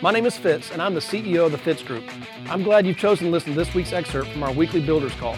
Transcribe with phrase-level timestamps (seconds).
[0.00, 2.04] My name is Fitz, and I'm the CEO of the Fitz Group.
[2.48, 5.36] I'm glad you've chosen to listen to this week's excerpt from our weekly Builders Call.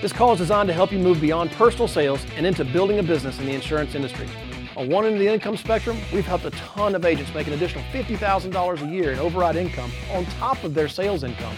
[0.00, 3.02] This call is designed to help you move beyond personal sales and into building a
[3.02, 4.28] business in the insurance industry.
[4.76, 7.54] On one end of the income spectrum, we've helped a ton of agents make an
[7.54, 11.56] additional $50,000 a year in override income on top of their sales income.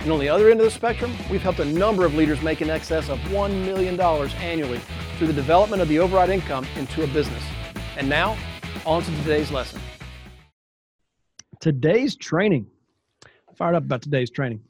[0.00, 2.62] And on the other end of the spectrum, we've helped a number of leaders make
[2.62, 4.80] in excess of $1 million annually
[5.18, 7.42] through the development of the override income into a business.
[7.98, 8.38] And now,
[8.86, 9.80] on to today's lesson.
[11.60, 12.68] Today's training,
[13.56, 14.60] fired up about today's training.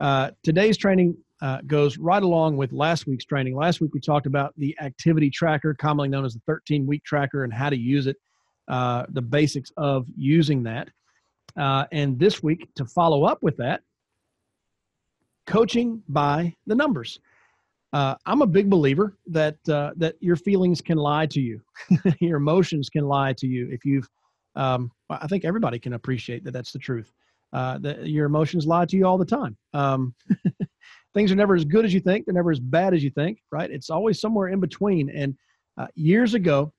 [0.00, 3.54] Uh, today's training uh, goes right along with last week's training.
[3.54, 7.44] Last week we talked about the activity tracker, commonly known as the 13 week tracker,
[7.44, 8.16] and how to use it,
[8.68, 10.88] uh, the basics of using that.
[11.58, 13.82] Uh, and this week, to follow up with that,
[15.46, 17.20] coaching by the numbers.
[17.92, 21.60] Uh, I'm a big believer that uh, that your feelings can lie to you,
[22.20, 23.68] your emotions can lie to you.
[23.70, 24.08] If you've,
[24.54, 27.12] um, I think everybody can appreciate that that's the truth.
[27.52, 29.56] Uh, that your emotions lie to you all the time.
[29.74, 30.14] Um,
[31.14, 32.24] things are never as good as you think.
[32.24, 33.68] They're never as bad as you think, right?
[33.68, 35.10] It's always somewhere in between.
[35.10, 35.36] And
[35.76, 36.72] uh, years ago,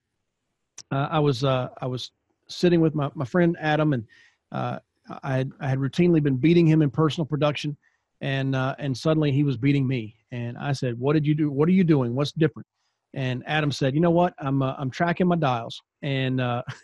[0.92, 2.12] uh, I was uh, I was
[2.48, 4.06] sitting with my, my friend Adam, and
[4.54, 4.80] I
[5.24, 7.76] had, I had routinely been beating him in personal production,
[8.22, 10.16] and and suddenly he was beating me.
[10.32, 11.52] And I said, "What did you do?
[11.52, 12.16] What are you doing?
[12.16, 12.68] What's different?"
[13.14, 14.34] And Adam said, "You know what?
[14.40, 16.40] I'm uh, I'm tracking my dials, and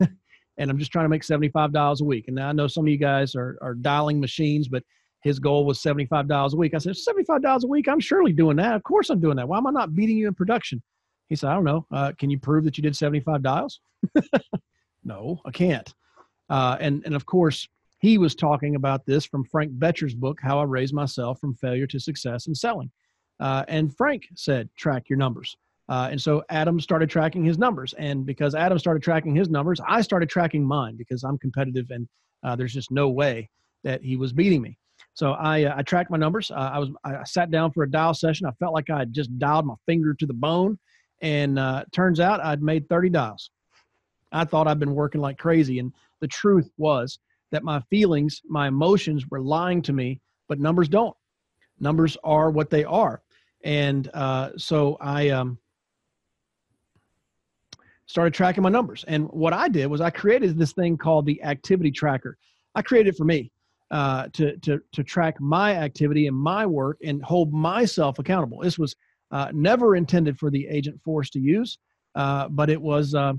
[0.57, 2.25] and I'm just trying to make seventy five dollars a week.
[2.27, 4.83] And now I know some of you guys are are dialing machines, but
[5.21, 6.73] his goal was $75 a week.
[6.73, 7.87] I said, $75 a week?
[7.87, 8.75] I'm surely doing that.
[8.75, 9.47] Of course I'm doing that.
[9.47, 10.81] Why am I not beating you in production?
[11.27, 11.85] He said, I don't know.
[11.91, 13.81] Uh, can you prove that you did 75 dials?
[15.03, 15.93] no, I can't.
[16.49, 17.67] Uh, and, and of course,
[17.99, 21.87] he was talking about this from Frank Bettger's book, How I Raised Myself from Failure
[21.87, 22.91] to Success in Selling.
[23.39, 25.55] Uh, and Frank said, track your numbers.
[25.89, 27.93] Uh, and so Adam started tracking his numbers.
[27.97, 32.07] And because Adam started tracking his numbers, I started tracking mine because I'm competitive and
[32.43, 33.49] uh, there's just no way
[33.83, 34.77] that he was beating me.
[35.13, 36.51] So I, uh, I tracked my numbers.
[36.51, 38.45] Uh, I was I sat down for a dial session.
[38.45, 40.77] I felt like I had just dialed my finger to the bone,
[41.21, 43.49] and uh, turns out I'd made 30 dials.
[44.31, 47.17] I thought I'd been working like crazy, and the truth was
[47.51, 51.15] that my feelings, my emotions were lying to me, but numbers don't.
[51.79, 53.21] Numbers are what they are,
[53.67, 55.57] and uh, so I um,
[58.05, 59.03] started tracking my numbers.
[59.09, 62.37] And what I did was I created this thing called the activity tracker.
[62.75, 63.51] I created it for me
[63.91, 68.59] uh, to, to, to track my activity and my work and hold myself accountable.
[68.61, 68.95] This was
[69.31, 71.77] uh, never intended for the agent force to use,
[72.15, 73.33] uh, but it was, uh,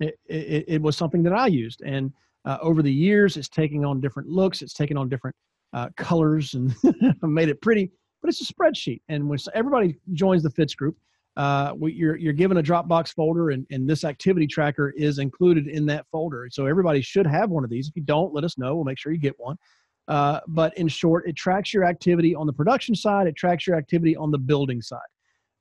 [0.00, 1.80] it, it, it, was something that I used.
[1.80, 2.12] And
[2.44, 5.34] uh, over the years, it's taking on different looks, it's taken on different
[5.72, 6.74] uh, colors and
[7.22, 7.90] made it pretty,
[8.22, 9.02] but it's a spreadsheet.
[9.08, 10.96] And when everybody joins the Fitz group,
[11.36, 15.84] uh, you're, you're given a Dropbox folder, and, and this activity tracker is included in
[15.86, 16.48] that folder.
[16.50, 17.88] So everybody should have one of these.
[17.88, 18.74] If you don't, let us know.
[18.74, 19.56] We'll make sure you get one.
[20.08, 23.76] Uh, but in short, it tracks your activity on the production side, it tracks your
[23.76, 25.00] activity on the building side.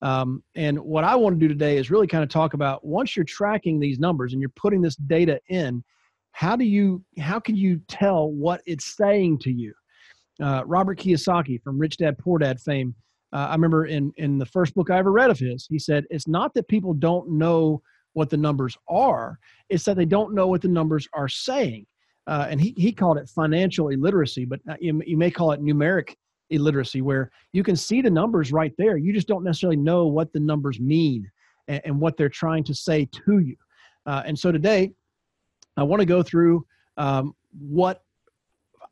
[0.01, 3.15] Um, and what I want to do today is really kind of talk about once
[3.15, 5.83] you're tracking these numbers and you're putting this data in,
[6.31, 9.73] how do you how can you tell what it's saying to you?
[10.41, 12.95] Uh, Robert Kiyosaki from Rich Dad Poor Dad fame.
[13.33, 16.05] Uh, I remember in in the first book I ever read of his, he said
[16.09, 17.81] it's not that people don't know
[18.13, 21.85] what the numbers are; it's that they don't know what the numbers are saying
[22.27, 25.61] uh, and he, he called it financial illiteracy, but uh, you, you may call it
[25.61, 26.15] numeric
[26.49, 28.97] illiteracy, where you can see the numbers right there.
[28.97, 31.29] You just don't necessarily know what the numbers mean
[31.67, 33.55] and, and what they're trying to say to you.
[34.05, 34.93] Uh, and so today,
[35.77, 36.65] I want to go through
[36.97, 38.03] um, what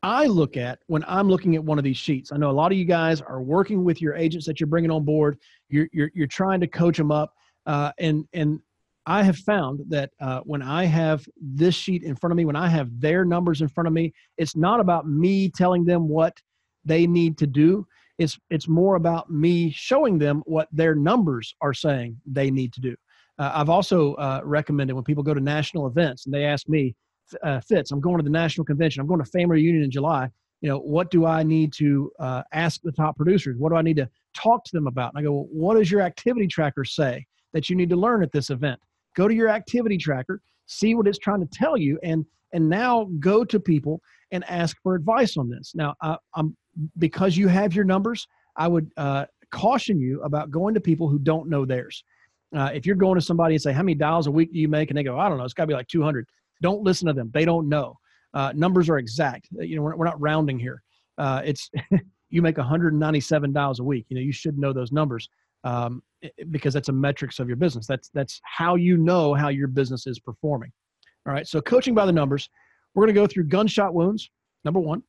[0.02, 2.32] I look at when I'm looking at one of these sheets.
[2.32, 4.92] I know a lot of you guys are working with your agents that you're bringing
[4.92, 5.38] on board.
[5.68, 7.34] You're, you're, you're trying to coach them up.
[7.66, 8.60] Uh, and, and
[9.06, 12.56] I have found that uh, when I have this sheet in front of me, when
[12.56, 16.38] I have their numbers in front of me, it's not about me telling them what
[16.86, 17.86] they need to do.
[18.18, 22.82] It's it's more about me showing them what their numbers are saying they need to
[22.82, 22.96] do.
[23.38, 26.96] Uh, I've also uh, recommended when people go to national events and they ask me,
[27.44, 29.02] uh, Fitz, I'm going to the national convention.
[29.02, 30.30] I'm going to Family Reunion in July.
[30.62, 33.56] You know, what do I need to uh, ask the top producers?
[33.58, 35.14] What do I need to talk to them about?
[35.14, 38.24] And I go, well, what does your activity tracker say that you need to learn
[38.24, 38.80] at this event?
[39.16, 43.08] go to your activity tracker, see what it's trying to tell you, and and now
[43.20, 45.74] go to people and ask for advice on this.
[45.76, 46.56] Now, I, am
[46.98, 51.20] because you have your numbers, I would uh, caution you about going to people who
[51.20, 52.04] don't know theirs.
[52.56, 54.68] Uh, if you're going to somebody and say, "How many dials a week do you
[54.68, 56.26] make?" and they go, "I don't know, it's got to be like 200,"
[56.62, 57.32] don't listen to them.
[57.34, 57.98] They don't know.
[58.34, 59.48] Uh, numbers are exact.
[59.52, 60.82] You know, we're, we're not rounding here.
[61.18, 61.70] Uh, it's
[62.30, 64.06] you make 197 dials a week.
[64.10, 65.30] You know, you should know those numbers.
[65.64, 66.02] Um,
[66.52, 67.88] because that's a metrics of your business.
[67.88, 70.72] That's that's how you know how your business is performing.
[71.26, 71.48] All right.
[71.48, 72.50] So coaching by the numbers.
[72.94, 74.30] We're going to go through gunshot wounds.
[74.66, 75.04] Number one,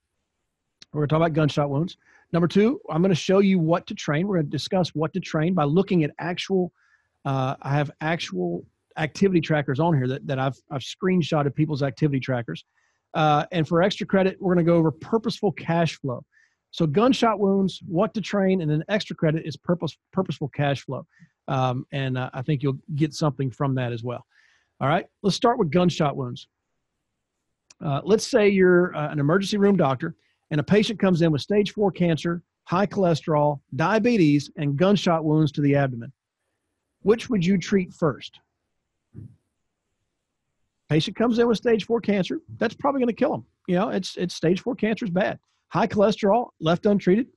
[0.92, 1.96] we're going to talk about gunshot wounds.
[2.32, 4.28] Number two, I'm going to show you what to train.
[4.28, 6.72] We're going to discuss what to train by looking at actual.
[7.24, 8.64] Uh, I have actual
[8.98, 12.64] activity trackers on here that, that I've I've screenshotted people's activity trackers.
[13.14, 16.24] Uh, and for extra credit, we're going to go over purposeful cash flow.
[16.70, 21.04] So gunshot wounds, what to train, and then extra credit is purpose, purposeful cash flow.
[21.48, 24.24] Um, and uh, I think you'll get something from that as well.
[24.80, 26.46] All right, let's start with gunshot wounds.
[27.84, 30.14] Uh, let's say you're uh, an emergency room doctor
[30.50, 35.50] and a patient comes in with stage four cancer, high cholesterol, diabetes, and gunshot wounds
[35.52, 36.12] to the abdomen.
[37.02, 38.40] Which would you treat first?
[40.90, 43.46] Patient comes in with stage four cancer, that's probably going to kill them.
[43.68, 45.38] You know, it's it's stage four cancer is bad.
[45.68, 47.28] High cholesterol, left untreated,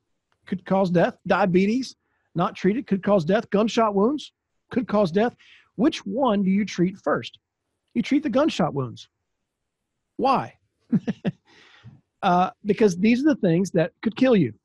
[0.48, 1.18] could cause death.
[1.28, 1.96] Diabetes,
[2.34, 3.48] not treated, could cause death.
[3.52, 4.34] Gunshot wounds
[4.72, 5.36] could cause death.
[5.76, 7.38] Which one do you treat first?
[7.94, 9.08] You treat the gunshot wounds.
[10.18, 10.56] Why?
[12.24, 14.56] uh, because these are the things that could kill you,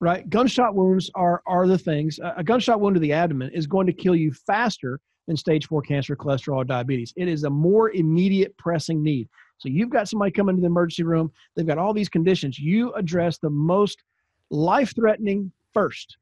[0.00, 0.28] right?
[0.30, 2.18] Gunshot wounds are are the things.
[2.22, 5.80] A gunshot wound to the abdomen is going to kill you faster than stage four
[5.80, 7.12] cancer, cholesterol, diabetes.
[7.16, 9.28] It is a more immediate pressing need.
[9.58, 12.58] So you've got somebody come into the emergency room, they've got all these conditions.
[12.58, 14.02] You address the most
[14.50, 16.16] life threatening first.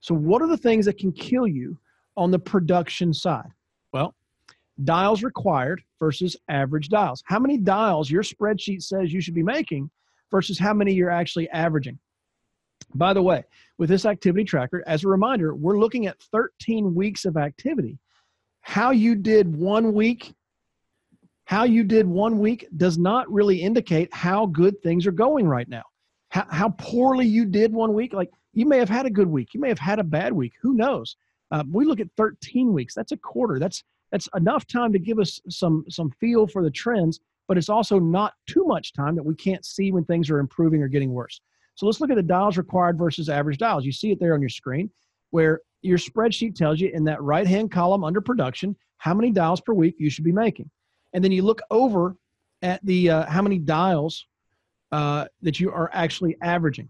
[0.00, 1.78] So, what are the things that can kill you
[2.16, 3.50] on the production side?
[3.92, 4.14] Well,
[4.84, 7.22] dials required versus average dials.
[7.26, 9.90] How many dials your spreadsheet says you should be making
[10.30, 11.98] versus how many you're actually averaging.
[12.94, 13.44] By the way,
[13.78, 17.98] with this activity tracker, as a reminder, we're looking at 13 weeks of activity.
[18.66, 20.34] How you did one week
[21.46, 25.68] how you did one week does not really indicate how good things are going right
[25.68, 25.84] now.
[26.30, 29.54] How, how poorly you did one week, like you may have had a good week,
[29.54, 30.54] you may have had a bad week.
[30.60, 31.16] Who knows?
[31.52, 32.94] Uh, we look at 13 weeks.
[32.94, 33.58] That's a quarter.
[33.58, 37.68] That's that's enough time to give us some some feel for the trends, but it's
[37.68, 41.12] also not too much time that we can't see when things are improving or getting
[41.12, 41.40] worse.
[41.76, 43.84] So let's look at the dials required versus average dials.
[43.84, 44.90] You see it there on your screen,
[45.30, 49.60] where your spreadsheet tells you in that right hand column under production how many dials
[49.60, 50.70] per week you should be making
[51.12, 52.16] and then you look over
[52.62, 54.26] at the uh, how many dials
[54.92, 56.88] uh, that you are actually averaging.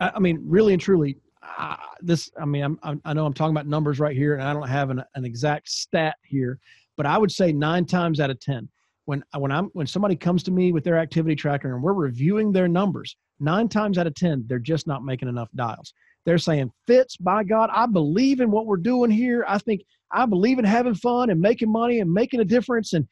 [0.00, 1.18] I, I mean, really and truly,
[1.58, 2.30] uh, this.
[2.40, 4.68] I mean, I'm, I'm, i know I'm talking about numbers right here, and I don't
[4.68, 6.58] have an, an exact stat here,
[6.96, 8.68] but I would say nine times out of ten,
[9.04, 12.52] when when I'm when somebody comes to me with their activity tracker and we're reviewing
[12.52, 15.92] their numbers, nine times out of ten, they're just not making enough dials.
[16.26, 19.44] They're saying, Fitz, by God, I believe in what we're doing here.
[19.48, 19.82] I think
[20.12, 22.92] I believe in having fun and making money and making a difference.
[22.92, 23.06] And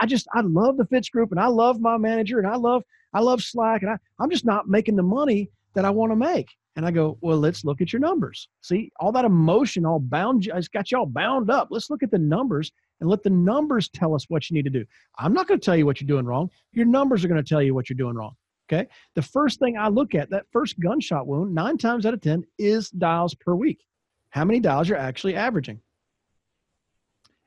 [0.00, 2.82] I just, I love the Fitz group and I love my manager and I love,
[3.12, 6.16] I love Slack and I, I'm just not making the money that I want to
[6.16, 6.48] make.
[6.76, 8.48] And I go, well, let's look at your numbers.
[8.62, 11.68] See, all that emotion all bound, it's got you all bound up.
[11.70, 14.70] Let's look at the numbers and let the numbers tell us what you need to
[14.70, 14.84] do.
[15.18, 16.50] I'm not going to tell you what you're doing wrong.
[16.72, 18.34] Your numbers are going to tell you what you're doing wrong.
[18.72, 18.88] Okay.
[19.14, 22.44] The first thing I look at, that first gunshot wound, nine times out of 10
[22.58, 23.84] is dials per week.
[24.30, 25.80] How many dials you're actually averaging.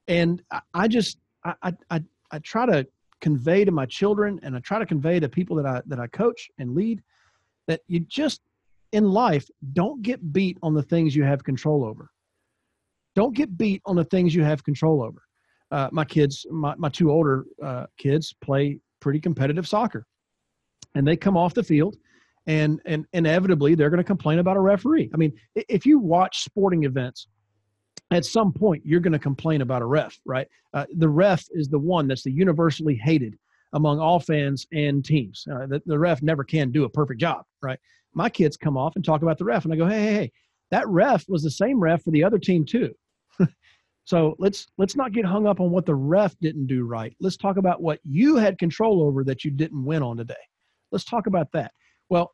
[0.08, 0.42] And
[0.74, 2.88] I just, I, I, I try to
[3.20, 6.08] convey to my children and I try to convey to people that I, that I
[6.08, 7.02] coach and lead
[7.68, 8.42] that you just,
[8.94, 12.10] in life, don't get beat on the things you have control over.
[13.16, 15.24] Don't get beat on the things you have control over.
[15.72, 20.06] Uh, my kids, my, my two older uh, kids play pretty competitive soccer
[20.96, 21.98] and they come off the field
[22.48, 25.12] and and inevitably they're going to complain about a referee.
[25.14, 27.28] I mean, if you watch sporting events,
[28.12, 30.48] at some point you're going to complain about a ref, right?
[30.74, 33.38] Uh, the ref is the one that's the universally hated
[33.74, 35.46] among all fans and teams.
[35.52, 37.80] Uh, the, the ref never can do a perfect job, right?
[38.14, 40.32] My kids come off and talk about the ref, and I go, hey, hey, hey,
[40.72, 42.94] that ref was the same ref for the other team too.
[44.06, 47.16] so let's let's not get hung up on what the ref didn't do right.
[47.20, 50.36] Let's talk about what you had control over that you didn't win on today.
[50.92, 51.72] Let's talk about that.
[52.10, 52.32] Well,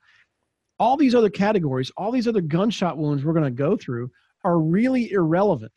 [0.79, 4.09] all these other categories, all these other gunshot wounds we're going to go through
[4.43, 5.71] are really irrelevant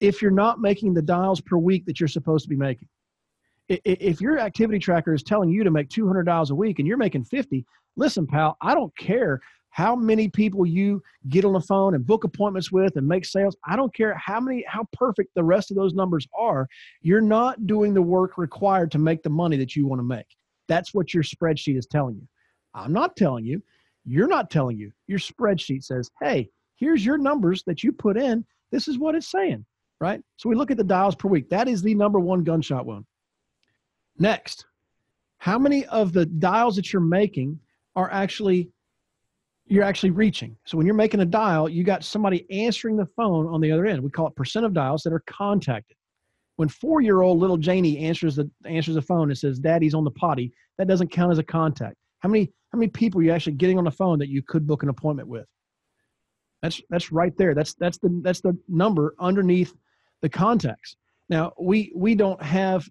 [0.00, 2.88] if you're not making the dials per week that you're supposed to be making.
[3.68, 6.96] If your activity tracker is telling you to make 200 dials a week and you're
[6.96, 9.40] making 50, listen, pal, I don't care
[9.70, 13.54] how many people you get on the phone and book appointments with and make sales.
[13.66, 16.66] I don't care how many, how perfect the rest of those numbers are.
[17.02, 20.26] You're not doing the work required to make the money that you want to make.
[20.68, 22.28] That's what your spreadsheet is telling you.
[22.74, 23.62] I'm not telling you.
[24.04, 24.92] You're not telling you.
[25.06, 28.44] Your spreadsheet says, hey, here's your numbers that you put in.
[28.70, 29.64] This is what it's saying,
[30.00, 30.20] right?
[30.36, 31.48] So we look at the dials per week.
[31.50, 33.04] That is the number one gunshot wound.
[34.18, 34.66] Next,
[35.38, 37.58] how many of the dials that you're making
[37.96, 38.70] are actually
[39.70, 40.56] you're actually reaching.
[40.64, 43.84] So when you're making a dial, you got somebody answering the phone on the other
[43.84, 44.02] end.
[44.02, 45.97] We call it percent of dials that are contacted.
[46.58, 50.52] When four-year-old little Janie answers the answers the phone and says, "Daddy's on the potty,"
[50.76, 51.94] that doesn't count as a contact.
[52.18, 54.66] How many how many people are you actually getting on the phone that you could
[54.66, 55.46] book an appointment with?
[56.60, 57.54] That's that's right there.
[57.54, 59.72] That's that's the that's the number underneath
[60.20, 60.96] the contacts.
[61.28, 62.88] Now we we don't have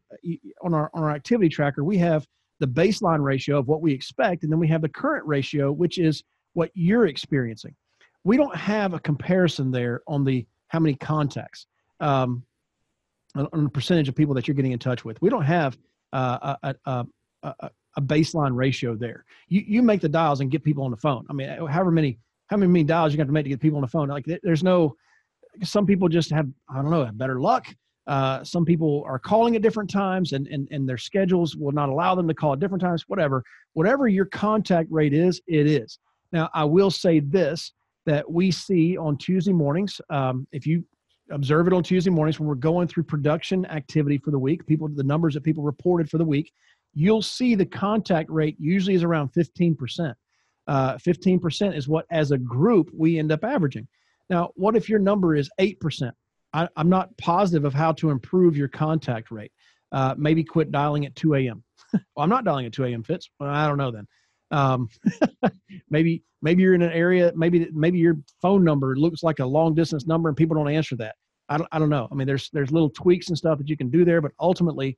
[0.61, 2.25] on our on our activity tracker we have
[2.61, 5.97] the baseline ratio of what we expect, and then we have the current ratio, which
[5.97, 7.75] is what you're experiencing.
[8.23, 11.67] We don't have a comparison there on the how many contacts,
[11.99, 12.43] um,
[13.39, 15.21] on the percentage of people that you're getting in touch with.
[15.21, 15.77] We don't have
[16.13, 17.05] uh, a, a,
[17.43, 19.25] a, a, baseline ratio there.
[19.47, 21.25] You you make the dials and get people on the phone.
[21.29, 23.81] I mean, however many how many, dials you got to make to get people on
[23.81, 24.07] the phone.
[24.07, 24.95] Like there's no.
[25.63, 27.67] Some people just have I don't know have better luck.
[28.07, 31.89] Uh, some people are calling at different times and, and, and their schedules will not
[31.89, 33.43] allow them to call at different times, whatever.
[33.73, 35.99] Whatever your contact rate is, it is.
[36.31, 37.73] Now, I will say this
[38.05, 39.99] that we see on Tuesday mornings.
[40.09, 40.85] Um, if you
[41.31, 44.87] observe it on Tuesday mornings when we're going through production activity for the week, people
[44.87, 46.51] the numbers that people reported for the week,
[46.93, 50.13] you'll see the contact rate usually is around 15%.
[50.67, 53.87] Uh, 15% is what, as a group, we end up averaging.
[54.29, 56.11] Now, what if your number is 8%?
[56.53, 59.51] I, am not positive of how to improve your contact rate.
[59.91, 61.63] Uh, maybe quit dialing at 2 a.m.
[61.93, 63.03] well, I'm not dialing at 2 a.m.
[63.03, 63.29] Fitz.
[63.39, 64.07] Well, I don't know then.
[64.51, 64.89] Um,
[65.89, 67.33] maybe maybe you're in an area.
[67.35, 70.95] Maybe maybe your phone number looks like a long distance number and people don't answer
[70.95, 71.15] that.
[71.49, 72.07] I don't I don't know.
[72.09, 74.97] I mean, there's there's little tweaks and stuff that you can do there, but ultimately,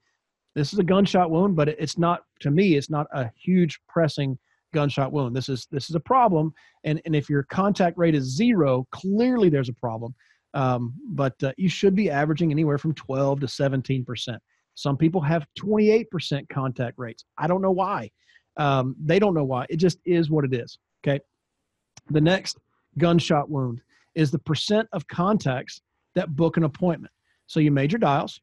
[0.53, 1.55] this is a gunshot wound.
[1.55, 2.75] But it's not to me.
[2.75, 4.37] It's not a huge pressing
[4.75, 5.35] gunshot wound.
[5.35, 6.53] This is this is a problem.
[6.83, 10.13] And and if your contact rate is zero, clearly there's a problem.
[10.53, 14.39] Um, but uh, you should be averaging anywhere from 12 to 17 percent.
[14.75, 17.25] Some people have 28 percent contact rates.
[17.39, 18.11] I don't know why.
[18.57, 19.65] Um, they don't know why.
[19.67, 20.77] It just is what it is.
[21.03, 21.19] Okay.
[22.09, 22.57] The next
[22.97, 23.81] gunshot wound
[24.15, 25.81] is the percent of contacts
[26.15, 27.13] that book an appointment.
[27.47, 28.41] So you made your dials,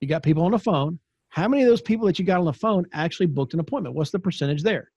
[0.00, 0.98] you got people on the phone.
[1.30, 3.94] How many of those people that you got on the phone actually booked an appointment?
[3.94, 4.90] What's the percentage there?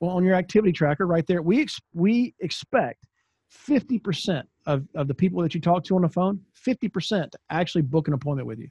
[0.00, 3.06] Well, on your activity tracker right there, we ex- we expect
[3.52, 7.82] 50% of, of the people that you talk to on the phone, 50% to actually
[7.82, 8.68] book an appointment with you.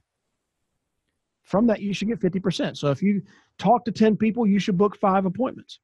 [1.43, 2.77] From that, you should get 50%.
[2.77, 3.21] So if you
[3.57, 5.79] talk to 10 people, you should book five appointments.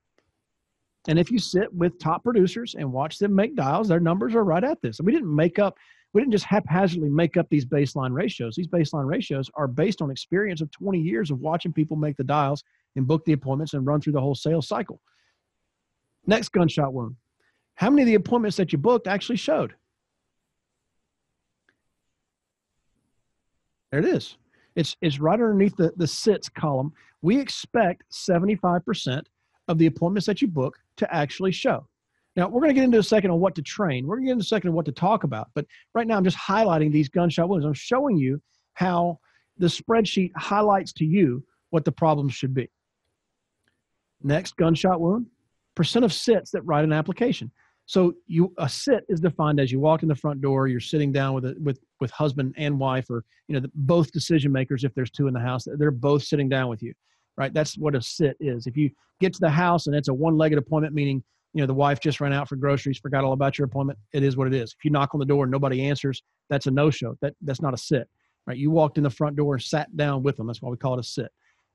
[1.07, 4.43] And if you sit with top producers and watch them make dials, their numbers are
[4.43, 5.01] right at this.
[5.01, 5.77] we didn't make up,
[6.13, 8.55] we didn't just haphazardly make up these baseline ratios.
[8.55, 12.24] These baseline ratios are based on experience of 20 years of watching people make the
[12.24, 12.63] dials
[12.95, 15.01] and book the appointments and run through the whole sales cycle.
[16.25, 17.17] Next gunshot wound.
[17.75, 19.74] How many of the appointments that you booked actually showed?
[23.91, 24.38] There it is.
[24.75, 26.93] It's, it's right underneath the, the sits column.
[27.22, 29.24] We expect 75%
[29.67, 31.88] of the appointments that you book to actually show.
[32.35, 34.07] Now, we're going to get into a second on what to train.
[34.07, 35.50] We're going to get into a second on what to talk about.
[35.53, 37.65] But right now, I'm just highlighting these gunshot wounds.
[37.65, 38.41] I'm showing you
[38.73, 39.19] how
[39.57, 42.69] the spreadsheet highlights to you what the problems should be.
[44.23, 45.27] Next, gunshot wound,
[45.75, 47.51] percent of sits that write an application.
[47.85, 51.12] So you a sit is defined as you walk in the front door, you're sitting
[51.12, 54.85] down with a, with with husband and wife, or you know the, both decision makers.
[54.85, 56.93] If there's two in the house, they're both sitting down with you,
[57.37, 57.53] right?
[57.53, 58.67] That's what a sit is.
[58.67, 61.23] If you get to the house and it's a one-legged appointment, meaning
[61.53, 63.99] you know the wife just ran out for groceries, forgot all about your appointment.
[64.11, 64.75] It is what it is.
[64.77, 67.15] If you knock on the door and nobody answers, that's a no-show.
[67.21, 68.07] That that's not a sit,
[68.47, 68.57] right?
[68.57, 70.47] You walked in the front door and sat down with them.
[70.47, 71.31] That's why we call it a sit.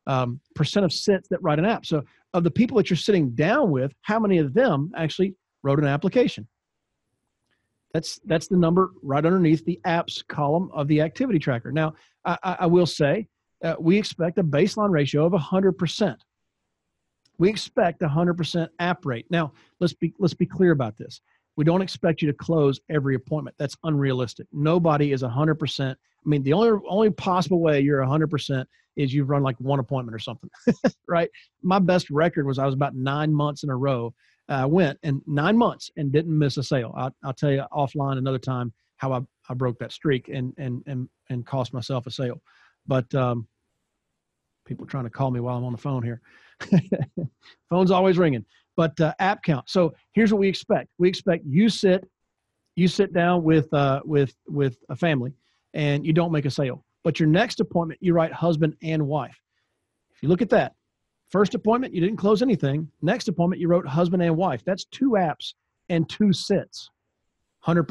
[0.06, 1.84] Um, percent of sits that write an app.
[1.84, 2.02] So
[2.34, 5.86] of the people that you're sitting down with, how many of them actually wrote an
[5.86, 6.48] application.
[7.94, 11.72] That's that's the number right underneath the apps column of the activity tracker.
[11.72, 13.28] Now, I, I will say
[13.64, 16.16] uh, we expect a baseline ratio of 100%.
[17.38, 19.26] We expect a 100% app rate.
[19.30, 21.20] Now, let's be let's be clear about this.
[21.56, 23.56] We don't expect you to close every appointment.
[23.58, 24.46] That's unrealistic.
[24.52, 25.90] Nobody is 100%.
[25.90, 28.64] I mean, the only only possible way you're 100%
[28.96, 30.50] is you've run like one appointment or something,
[31.08, 31.30] right?
[31.62, 34.12] My best record was I was about nine months in a row
[34.48, 36.94] I uh, went in nine months and didn't miss a sale.
[36.96, 40.82] I'll, I'll tell you offline another time how I, I broke that streak and, and,
[40.86, 42.40] and, and cost myself a sale.
[42.88, 43.47] But um,
[44.66, 46.21] people trying to call me while I'm on the phone here.
[47.71, 48.45] Phone's always ringing.
[48.76, 49.68] But uh, app count.
[49.68, 50.88] So here's what we expect.
[50.99, 52.09] We expect you sit,
[52.75, 55.33] you sit down with uh, with with a family,
[55.75, 56.85] and you don't make a sale.
[57.04, 59.40] But your next appointment, you write husband and wife.
[60.14, 60.75] If you look at that,
[61.30, 62.90] First appointment, you didn't close anything.
[63.02, 64.62] Next appointment, you wrote husband and wife.
[64.64, 65.54] That's two apps
[65.90, 66.90] and two sits.
[67.66, 67.87] 100%.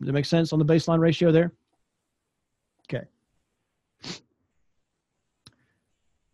[0.00, 1.52] Does it make sense on the baseline ratio there?
[2.92, 3.04] Okay.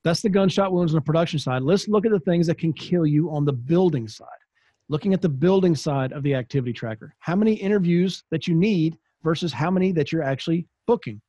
[0.04, 1.62] That's the gunshot wounds on the production side.
[1.62, 4.28] Let's look at the things that can kill you on the building side.
[4.88, 7.14] looking at the building side of the activity tracker.
[7.18, 11.20] How many interviews that you need versus how many that you're actually booking.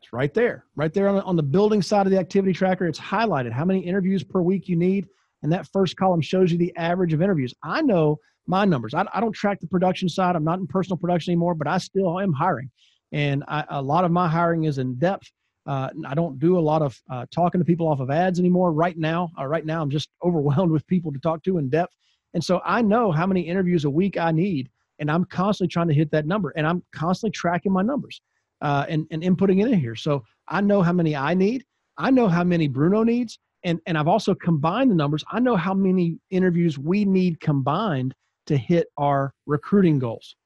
[0.00, 2.86] It's right there, right there on the, on the building side of the activity tracker.
[2.86, 5.06] It's highlighted how many interviews per week you need.
[5.42, 7.54] And that first column shows you the average of interviews.
[7.62, 8.94] I know my numbers.
[8.94, 10.34] I, I don't track the production side.
[10.36, 12.70] I'm not in personal production anymore, but I still am hiring.
[13.12, 15.30] And I, a lot of my hiring is in depth.
[15.66, 18.72] Uh, I don't do a lot of uh, talking to people off of ads anymore.
[18.72, 21.94] Right now, uh, right now, I'm just overwhelmed with people to talk to in depth.
[22.34, 25.88] And so I know how many interviews a week I need, and I'm constantly trying
[25.88, 28.20] to hit that number, and I'm constantly tracking my numbers
[28.62, 29.94] uh, and, and inputting it in here.
[29.94, 31.64] So I know how many I need.
[31.98, 35.22] I know how many Bruno needs, and and I've also combined the numbers.
[35.30, 38.14] I know how many interviews we need combined
[38.46, 40.36] to hit our recruiting goals.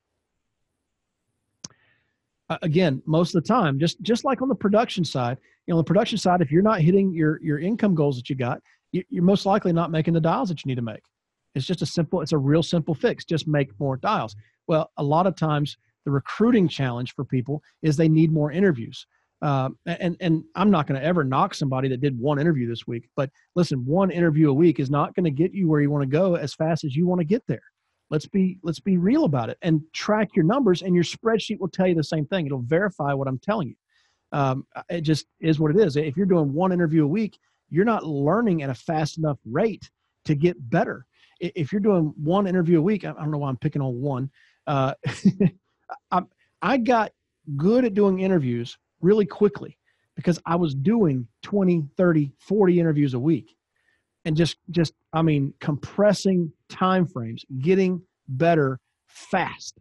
[2.62, 5.80] Again, most of the time, just just like on the production side, you know, on
[5.80, 8.60] the production side, if you're not hitting your your income goals that you got,
[8.92, 11.02] you, you're most likely not making the dials that you need to make.
[11.56, 13.24] It's just a simple, it's a real simple fix.
[13.24, 14.36] Just make more dials.
[14.68, 19.06] Well, a lot of times the recruiting challenge for people is they need more interviews.
[19.42, 22.86] Um, and and I'm not going to ever knock somebody that did one interview this
[22.86, 25.90] week, but listen, one interview a week is not going to get you where you
[25.90, 27.62] want to go as fast as you want to get there.
[28.10, 31.68] Let's be let's be real about it and track your numbers, and your spreadsheet will
[31.68, 32.46] tell you the same thing.
[32.46, 33.74] It'll verify what I'm telling you.
[34.32, 35.96] Um, it just is what it is.
[35.96, 39.90] If you're doing one interview a week, you're not learning at a fast enough rate
[40.24, 41.06] to get better.
[41.40, 44.30] If you're doing one interview a week, I don't know why I'm picking on one.
[44.66, 44.94] Uh,
[46.10, 46.22] I,
[46.62, 47.12] I got
[47.56, 49.78] good at doing interviews really quickly
[50.16, 53.56] because I was doing 20, 30, 40 interviews a week
[54.26, 59.78] and just just I mean compressing time frames, getting better fast.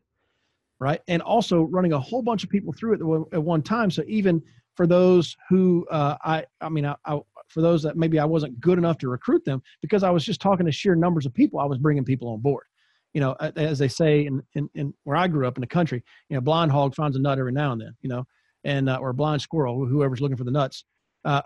[0.80, 1.02] Right?
[1.08, 4.42] And also running a whole bunch of people through it at one time so even
[4.76, 8.60] for those who uh, I I mean I, I for those that maybe I wasn't
[8.60, 11.60] good enough to recruit them because I was just talking to sheer numbers of people,
[11.60, 12.66] I was bringing people on board.
[13.14, 16.04] You know, as they say in, in, in where I grew up in the country,
[16.28, 18.26] you know, blind hog finds a nut every now and then, you know,
[18.66, 20.84] and uh, or blind squirrel, whoever's looking for the nuts.
[21.24, 21.42] Uh,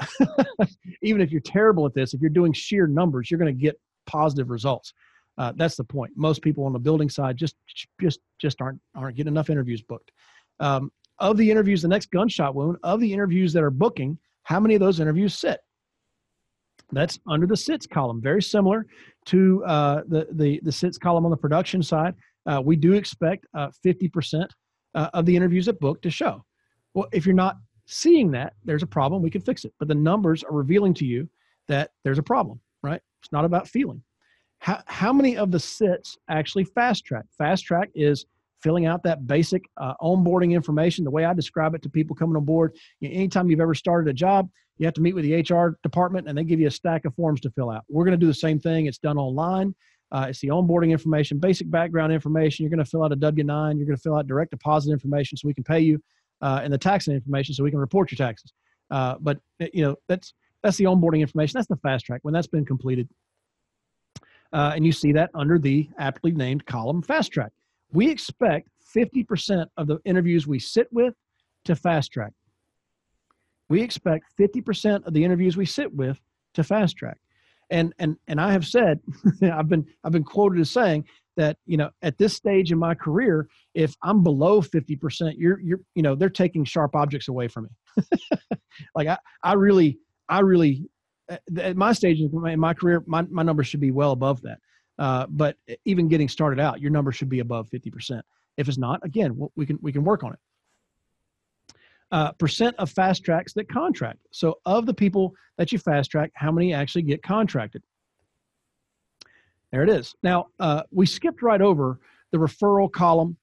[1.03, 3.79] even if you're terrible at this, if you're doing sheer numbers, you're going to get
[4.07, 4.94] positive results.
[5.40, 6.12] Uh, that's the point.
[6.16, 7.56] Most people on the building side just
[8.00, 10.12] just just aren't aren't getting enough interviews booked.
[10.60, 14.60] Um, of the interviews, the next gunshot wound of the interviews that are booking, how
[14.60, 15.60] many of those interviews sit?
[16.92, 18.86] That's under the sits column, very similar
[19.25, 22.16] to uh, the, the, the sits column on the production side.
[22.46, 24.48] Uh, we do expect uh, 50%
[24.96, 26.44] uh, of the interviews at book to show.
[26.94, 29.22] Well, if you're not seeing that, there's a problem.
[29.22, 29.74] We can fix it.
[29.78, 31.30] But the numbers are revealing to you
[31.68, 33.02] that there's a problem, right?
[33.22, 34.02] It's not about feeling.
[34.59, 37.25] How, how many of the sits actually fast track?
[37.37, 38.25] Fast track is
[38.61, 41.05] filling out that basic uh, onboarding information.
[41.05, 43.74] The way I describe it to people coming on board, you know, anytime you've ever
[43.74, 46.67] started a job, you have to meet with the HR department and they give you
[46.67, 47.83] a stack of forms to fill out.
[47.89, 48.85] We're going to do the same thing.
[48.85, 49.75] It's done online.
[50.11, 52.63] Uh, it's the onboarding information, basic background information.
[52.63, 53.77] You're going to fill out a W 9.
[53.77, 56.01] You're going to fill out direct deposit information so we can pay you,
[56.41, 58.51] uh, and the tax information so we can report your taxes.
[58.89, 61.57] Uh, but you know that's that's the onboarding information.
[61.57, 63.07] That's the fast track when that's been completed,
[64.53, 67.51] uh, and you see that under the aptly named column fast track
[67.92, 71.14] we expect 50% of the interviews we sit with
[71.66, 72.33] to fast track.
[73.70, 76.20] We expect 50% of the interviews we sit with
[76.55, 77.18] to fast track.
[77.72, 79.00] And and and I have said,
[79.44, 81.05] I've been I've been quoted as saying
[81.38, 85.79] that, you know, at this stage in my career, if I'm below 50%, you're you're
[85.94, 88.03] you know, they're taking sharp objects away from me.
[88.96, 90.90] like I I really I really
[91.57, 94.59] at my stage in my career, my, my numbers should be well above that.
[94.98, 98.22] Uh, but even getting started out, your number should be above 50%.
[98.57, 100.39] If it's not, again, we can we can work on it.
[102.11, 104.20] Uh, percent of fast tracks that contract.
[104.31, 107.81] So of the people that you fast track, how many actually get contracted?
[109.72, 110.15] There it is.
[110.24, 112.00] Now uh, we skipped right over
[112.31, 113.37] the referral column.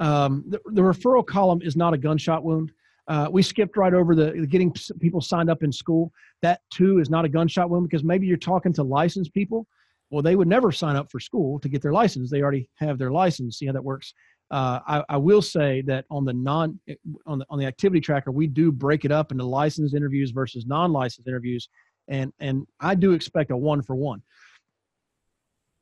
[0.00, 2.72] Um, the, the, referral column is not a gunshot wound.
[3.08, 6.12] Uh, we skipped right over the, getting people signed up in school.
[6.42, 9.66] That too is not a gunshot wound because maybe you're talking to licensed people
[10.10, 12.30] well, they would never sign up for school to get their license.
[12.30, 13.58] They already have their license.
[13.58, 14.14] See how that works.
[14.50, 16.80] Uh, I, I, will say that on the non
[17.26, 20.64] on the on the activity tracker, we do break it up into licensed interviews versus
[20.64, 21.68] non-licensed interviews,
[22.08, 24.22] and and I do expect a one for one.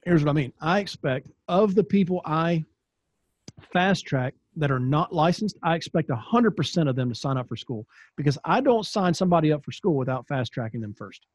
[0.04, 0.52] Here's what I mean.
[0.60, 2.64] I expect of the people I
[3.72, 7.56] fast track that are not licensed, I expect 100% of them to sign up for
[7.56, 11.26] school because I don't sign somebody up for school without fast tracking them first.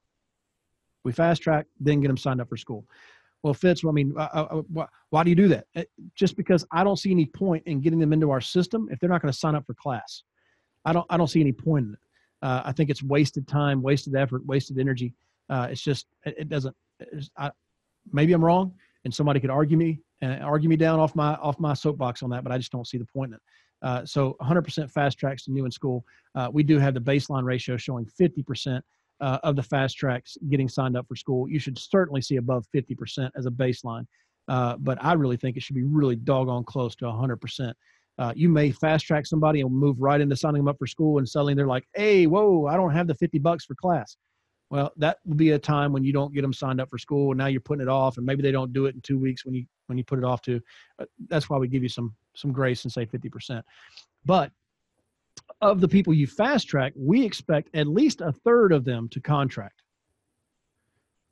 [1.04, 2.86] We fast track, then get them signed up for school.
[3.44, 5.66] Well, Fitz, I mean, uh, uh, uh why, do you do that?
[5.76, 5.84] Uh,
[6.16, 9.10] just because I don't see any point in getting them into our system if they're
[9.10, 10.24] not going to sign up for class.
[10.86, 12.00] I don't, I don't see any point in it.
[12.44, 15.14] Uh, I think it's wasted time, wasted effort, wasted energy.
[15.50, 17.52] Uh, it's just, it, it doesn't, it's, I,
[18.12, 18.74] maybe I'm wrong.
[19.06, 22.30] and somebody could argue me and argue me down off my off my soapbox on
[22.30, 23.42] that, but I just don't see the point in it.
[23.82, 26.06] Uh, so 100% fast tracks to new in school.
[26.36, 28.80] Uh, we do have the baseline ratio showing 50%
[29.22, 31.50] uh, of the fast tracks getting signed up for school.
[31.50, 34.06] You should certainly see above 50% as a baseline,
[34.48, 37.74] uh, but I really think it should be really doggone close to 100%.
[38.20, 41.18] Uh, you may fast track somebody and move right into signing them up for school,
[41.18, 44.18] and suddenly they're like, "Hey, whoa, I don't have the 50 bucks for class."
[44.72, 47.32] Well, that will be a time when you don't get them signed up for school,
[47.32, 49.46] and now you're putting it off, and maybe they don't do it in two weeks
[49.46, 50.62] when you when you put it off to.
[50.98, 53.62] Uh, that's why we give you some some grace and say 50%.
[54.26, 54.50] But
[55.60, 59.20] of the people you fast track, we expect at least a third of them to
[59.20, 59.84] contract.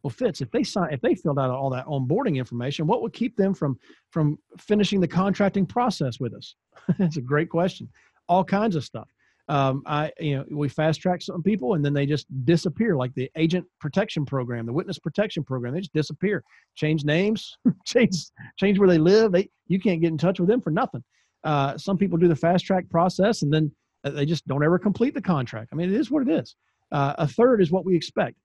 [0.03, 3.13] Well, Fitz, if they sign, if they filled out all that onboarding information, what would
[3.13, 6.55] keep them from from finishing the contracting process with us?
[6.97, 7.87] That's a great question.
[8.27, 9.07] All kinds of stuff
[9.49, 13.13] um, I, you know, we fast track some people and then they just disappear, like
[13.15, 15.73] the agent protection program, the witness protection program.
[15.73, 16.43] They just disappear,
[16.75, 18.15] change names, change
[18.57, 19.31] change where they live.
[19.31, 21.03] They you can't get in touch with them for nothing.
[21.43, 23.71] Uh, some people do the fast track process and then
[24.03, 25.69] uh, they just don't ever complete the contract.
[25.73, 26.55] I mean, it is what it is.
[26.91, 28.37] Uh, a third is what we expect,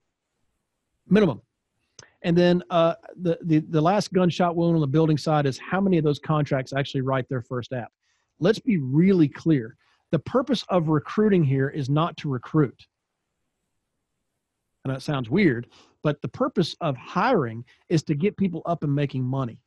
[1.06, 1.42] minimum.
[2.22, 5.82] And then uh, the, the the last gunshot wound on the building side is how
[5.82, 7.92] many of those contracts actually write their first app.
[8.40, 9.76] Let's be really clear
[10.14, 12.86] the purpose of recruiting here is not to recruit.
[14.84, 15.66] And that sounds weird,
[16.04, 19.58] but the purpose of hiring is to get people up and making money.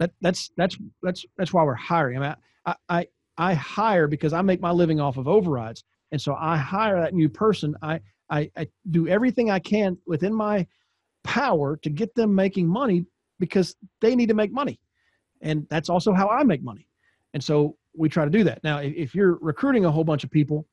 [0.00, 2.16] That, that's that's that's that's why we're hiring.
[2.16, 2.34] I mean,
[2.66, 3.06] I, I
[3.38, 7.14] I hire because I make my living off of overrides, and so I hire that
[7.14, 7.76] new person.
[7.82, 10.66] I I, I do everything I can within my
[11.22, 13.06] power to get them making money
[13.38, 14.80] because they need to make money,
[15.40, 16.88] and that's also how I make money.
[17.32, 18.62] And so we try to do that.
[18.64, 20.66] Now, if you're recruiting a whole bunch of people,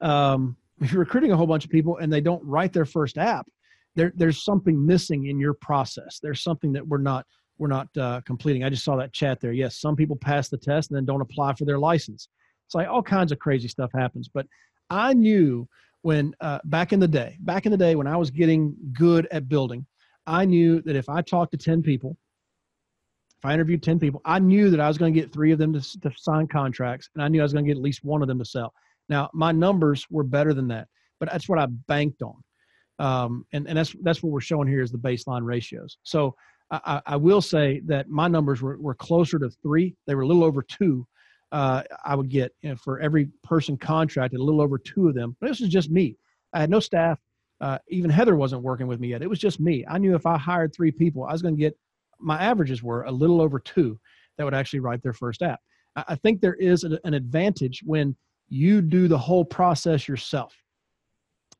[0.00, 3.18] um, if you're recruiting a whole bunch of people and they don't write their first
[3.18, 3.48] app,
[3.96, 6.20] there, there's something missing in your process.
[6.22, 7.26] There's something that we're not
[7.58, 8.62] we're not uh, completing.
[8.62, 9.50] I just saw that chat there.
[9.50, 12.28] Yes, some people pass the test and then don't apply for their license.
[12.66, 14.28] It's like all kinds of crazy stuff happens.
[14.32, 14.46] But
[14.90, 15.68] I knew
[16.02, 19.26] when uh, back in the day, back in the day when I was getting good
[19.32, 19.84] at building,
[20.24, 22.16] I knew that if I talked to ten people
[23.38, 25.58] if I interviewed 10 people, I knew that I was going to get three of
[25.58, 28.04] them to, to sign contracts, and I knew I was going to get at least
[28.04, 28.72] one of them to sell.
[29.08, 30.88] Now, my numbers were better than that,
[31.20, 32.42] but that's what I banked on.
[32.98, 35.98] Um, and, and that's, that's what we're showing here is the baseline ratios.
[36.02, 36.34] So
[36.70, 39.94] I, I will say that my numbers were, were closer to three.
[40.06, 41.06] They were a little over two.
[41.50, 45.14] Uh, I would get you know, for every person contracted, a little over two of
[45.14, 45.36] them.
[45.40, 46.16] But this is just me.
[46.52, 47.18] I had no staff.
[47.60, 49.22] Uh, even Heather wasn't working with me yet.
[49.22, 49.84] It was just me.
[49.88, 51.76] I knew if I hired three people, I was going to get
[52.20, 53.98] my averages were a little over two
[54.36, 55.60] that would actually write their first app.
[55.96, 58.16] I think there is an advantage when
[58.48, 60.54] you do the whole process yourself.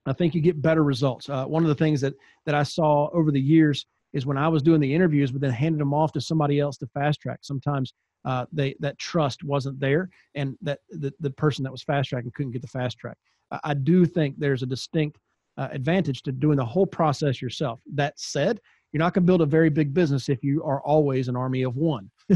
[0.06, 1.28] I think you get better results.
[1.28, 2.14] Uh, one of the things that
[2.46, 5.50] that I saw over the years is when I was doing the interviews, but then
[5.50, 7.40] handed them off to somebody else to fast track.
[7.42, 7.94] Sometimes
[8.24, 12.32] uh, they that trust wasn't there, and that the, the person that was fast tracking
[12.34, 13.16] couldn't get the fast track.
[13.50, 15.18] I, I do think there's a distinct
[15.58, 17.80] uh, advantage to doing the whole process yourself.
[17.92, 18.60] That said,
[18.92, 21.62] you're not going to build a very big business if you are always an army
[21.62, 22.10] of one.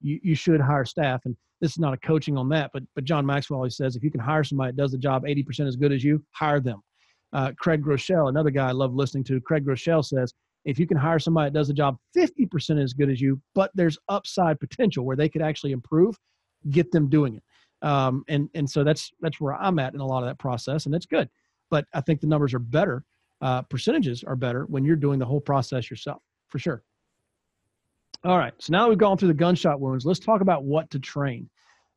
[0.00, 1.20] you, you should hire staff.
[1.24, 4.02] And this is not a coaching on that, but, but John Maxwell always says if
[4.02, 6.82] you can hire somebody that does the job 80% as good as you, hire them.
[7.32, 10.96] Uh, Craig Groeschel, another guy I love listening to, Craig Groeschel says, if you can
[10.96, 15.04] hire somebody that does the job 50% as good as you, but there's upside potential
[15.04, 16.18] where they could actually improve,
[16.70, 17.42] get them doing it.
[17.86, 20.86] Um, and, and so that's, that's where I'm at in a lot of that process
[20.86, 21.30] and it's good.
[21.70, 23.04] But I think the numbers are better
[23.40, 26.82] uh, percentages are better when you're doing the whole process yourself, for sure.
[28.24, 30.98] All right, so now we've gone through the gunshot wounds, let's talk about what to
[30.98, 31.48] train.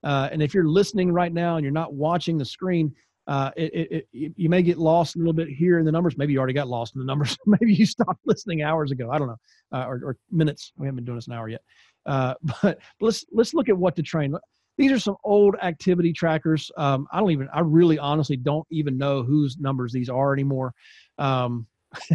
[0.04, 2.94] Uh, and if you're listening right now and you're not watching the screen,
[3.28, 6.18] uh, it, it, it, you may get lost a little bit here in the numbers.
[6.18, 7.38] Maybe you already got lost in the numbers.
[7.46, 9.10] Maybe you stopped listening hours ago.
[9.12, 9.38] I don't know,
[9.72, 10.74] uh, or, or, minutes.
[10.78, 11.62] We haven't been doing this an hour yet.
[12.06, 14.36] Uh, but, but let's let's look at what to train.
[14.78, 16.72] These are some old activity trackers.
[16.78, 17.48] Um, I don't even.
[17.54, 20.74] I really, honestly, don't even know whose numbers these are anymore.
[21.18, 21.68] Um,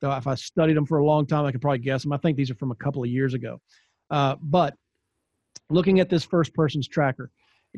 [0.00, 2.12] though if I studied them for a long time, I could probably guess them.
[2.12, 3.60] I think these are from a couple of years ago.
[4.10, 4.74] Uh, but
[5.68, 7.30] looking at this first person's tracker,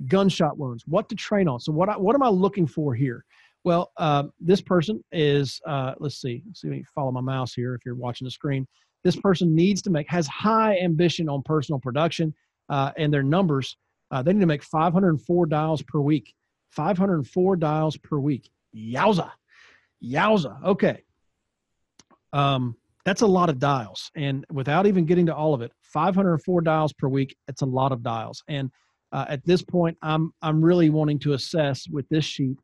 [0.07, 1.61] gunshot wounds, what to train on.
[1.61, 3.25] So what I, what am I looking for here?
[3.65, 7.75] Well, uh, this person is, uh, let's see, let's see me follow my mouse here
[7.75, 8.67] if you're watching the screen.
[9.05, 12.35] This person needs to make, has high ambition on personal production
[12.69, 13.77] uh, and their numbers.
[14.11, 16.35] Uh, they need to make 504 dials per week.
[16.71, 18.51] 504 dials per week.
[18.75, 19.31] Yowza.
[20.03, 20.63] Yowza.
[20.65, 21.03] Okay.
[22.33, 24.11] Um, that's a lot of dials.
[24.15, 27.93] And without even getting to all of it, 504 dials per week, it's a lot
[27.93, 28.43] of dials.
[28.49, 28.71] And
[29.13, 32.59] uh, at this point, I'm, I'm really wanting to assess with this sheet,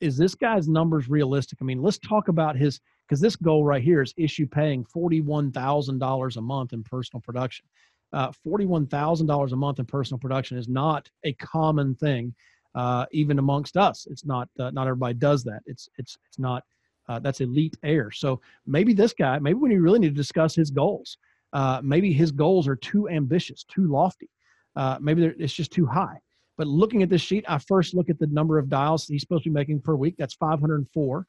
[0.00, 1.58] is this guy's numbers realistic?
[1.60, 6.36] I mean, let's talk about his, because this goal right here is issue paying $41,000
[6.36, 7.66] a month in personal production.
[8.12, 12.34] Uh, $41,000 a month in personal production is not a common thing,
[12.74, 14.06] uh, even amongst us.
[14.10, 15.60] It's not, uh, not everybody does that.
[15.66, 16.64] It's, it's, it's not,
[17.08, 18.10] uh, that's elite air.
[18.10, 21.18] So maybe this guy, maybe you really need to discuss his goals,
[21.52, 24.28] uh, maybe his goals are too ambitious, too lofty.
[24.76, 26.18] Uh, maybe it's just too high.
[26.56, 29.44] But looking at this sheet, I first look at the number of dials he's supposed
[29.44, 30.16] to be making per week.
[30.18, 31.26] That's 504.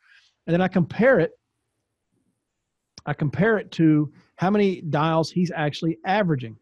[0.47, 1.31] And then I compare it.
[3.05, 6.57] I compare it to how many dials he's actually averaging.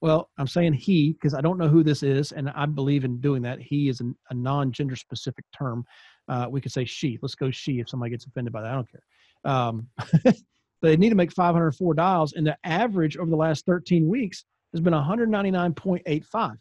[0.00, 3.20] Well, I'm saying he because I don't know who this is, and I believe in
[3.20, 3.60] doing that.
[3.60, 5.84] He is an, a non gender specific term.
[6.28, 7.18] Uh, we could say she.
[7.22, 8.70] Let's go she if somebody gets offended by that.
[8.70, 9.02] I don't care.
[9.44, 9.88] Um,
[10.82, 14.80] they need to make 504 dials, and the average over the last 13 weeks has
[14.80, 16.56] been 199.85.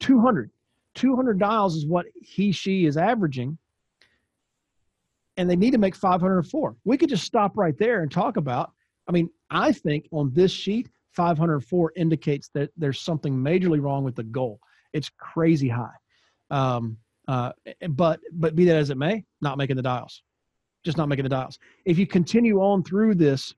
[0.00, 0.50] 200.
[0.94, 3.56] 200 dials is what he, she is averaging.
[5.38, 6.76] And they need to make 504.
[6.84, 8.72] We could just stop right there and talk about.
[9.08, 14.14] I mean, I think on this sheet, 504 indicates that there's something majorly wrong with
[14.14, 14.60] the goal.
[14.92, 15.94] It's crazy high.
[16.50, 17.52] Um, uh,
[17.90, 20.22] but but be that as it may, not making the dials,
[20.84, 21.58] just not making the dials.
[21.84, 23.54] If you continue on through this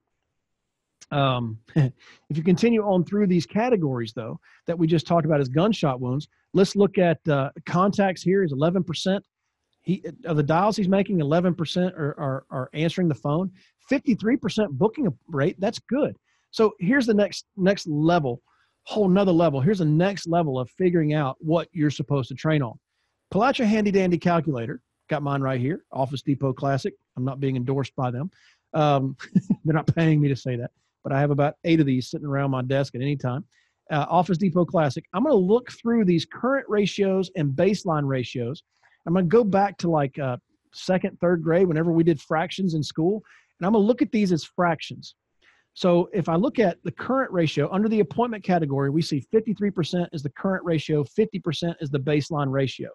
[1.11, 1.93] um, if
[2.37, 6.29] you continue on through these categories, though, that we just talked about as gunshot wounds,
[6.53, 9.21] let's look at uh, contacts here is 11%.
[9.83, 13.51] He, of the dials he's making, 11% are, are, are answering the phone.
[13.91, 16.17] 53% booking rate, that's good.
[16.51, 18.41] So here's the next next level,
[18.85, 19.61] whole nother level.
[19.61, 22.79] Here's the next level of figuring out what you're supposed to train on.
[23.35, 24.81] Pull out your handy dandy calculator.
[25.11, 26.95] Got mine right here, Office Depot Classic.
[27.17, 28.31] I'm not being endorsed by them.
[28.75, 29.17] Um,
[29.65, 30.71] they're not paying me to say that
[31.05, 33.45] but I have about eight of these sitting around my desk at any time.
[33.91, 35.05] Uh, Office Depot Classic.
[35.13, 38.63] I'm going to look through these current ratios and baseline ratios.
[39.07, 40.39] I'm going to go back to like uh,
[40.73, 43.23] second, third grade, whenever we did fractions in school,
[43.61, 45.15] and I'm going to look at these as fractions.
[45.75, 50.07] So if I look at the current ratio under the appointment category, we see 53%
[50.13, 52.89] is the current ratio, 50% is the baseline ratio.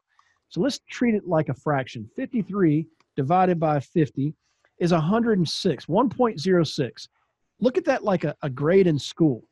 [0.50, 2.10] So let's treat it like a fraction.
[2.16, 2.86] 53
[3.16, 4.34] divided by 50
[4.80, 7.08] is 106, 1.06
[7.60, 9.44] look at that like a, a grade in school.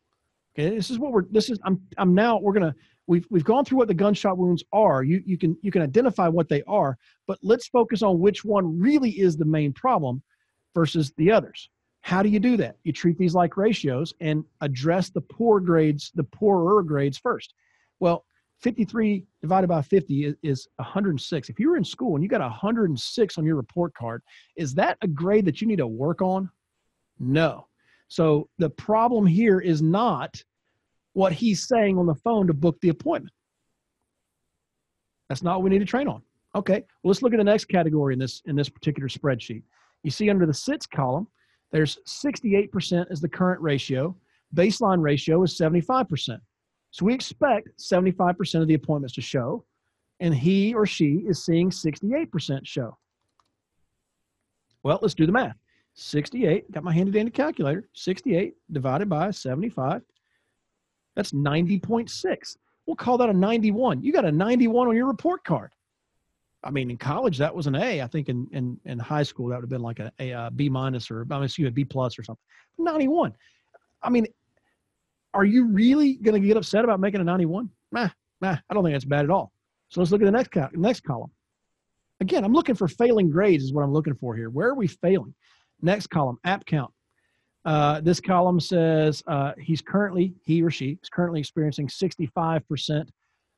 [0.58, 1.24] Okay, this is what we're.
[1.30, 1.60] This is.
[1.64, 1.80] I'm.
[1.98, 2.40] I'm now.
[2.40, 2.76] We're gonna.
[3.06, 5.04] We've we've gone through what the gunshot wounds are.
[5.04, 8.80] You you can you can identify what they are, but let's focus on which one
[8.80, 10.22] really is the main problem
[10.74, 11.70] versus the others.
[12.02, 12.78] How do you do that?
[12.84, 17.54] You treat these like ratios and address the poor grades, the poorer grades first.
[18.00, 18.26] Well,
[18.62, 21.50] 53 divided by 50 is, is 106.
[21.50, 24.22] If you were in school and you got 106 on your report card,
[24.56, 26.50] is that a grade that you need to work on?
[27.20, 27.68] No.
[28.08, 30.42] So the problem here is not
[31.14, 33.34] what he's saying on the phone to book the appointment.
[35.30, 36.22] That's not what we need to train on.
[36.56, 39.64] Okay, well, let's look at the next category in this in this particular spreadsheet.
[40.04, 41.28] You see under the sits column,
[41.72, 44.16] there's 68% is the current ratio.
[44.56, 46.40] Baseline ratio is 75%.
[46.92, 49.66] So we expect 75% of the appointments to show,
[50.20, 52.98] and he or she is seeing 68% show.
[54.84, 55.56] Well, let's do the math.
[55.96, 60.02] 68, got my handy dandy calculator, 68 divided by 75.
[61.16, 62.58] That's 90.6.
[62.86, 64.04] We'll call that a 91.
[64.04, 65.72] You got a 91 on your report card.
[66.64, 68.02] I mean, in college, that was an A.
[68.02, 70.52] I think in, in, in high school, that would have been like a, a, a
[70.56, 72.44] B minus or, I mean, excuse me, B plus or something.
[72.78, 73.34] 91.
[74.04, 74.28] I mean,
[75.38, 77.70] are you really going to get upset about making a 91?
[77.92, 78.10] Nah,
[78.42, 79.52] nah, I don't think that's bad at all.
[79.90, 81.30] So let's look at the next, next column.
[82.20, 84.50] Again, I'm looking for failing grades is what I'm looking for here.
[84.50, 85.36] Where are we failing?
[85.80, 86.92] Next column, app count.
[87.64, 93.08] Uh, this column says uh, he's currently, he or she is currently experiencing 65%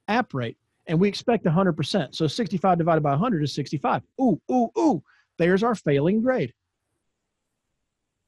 [0.09, 2.13] app rate, and we expect 100%.
[2.13, 4.01] So 65 divided by 100 is 65.
[4.19, 5.01] Ooh, ooh, ooh,
[5.37, 6.53] there's our failing grade.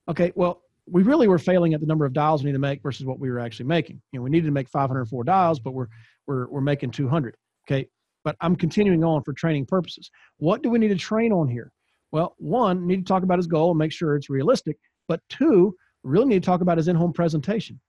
[0.07, 0.61] Okay, well,
[0.91, 3.19] we really were failing at the number of dials we need to make versus what
[3.19, 4.01] we were actually making.
[4.11, 5.87] You know, we needed to make 504 dials, but we're
[6.27, 7.35] we're we're making 200.
[7.67, 7.87] Okay,
[8.23, 10.11] but I'm continuing on for training purposes.
[10.37, 11.71] What do we need to train on here?
[12.11, 14.77] Well, one, need to talk about his goal and make sure it's realistic.
[15.07, 15.73] But two,
[16.03, 17.79] really need to talk about his in-home presentation,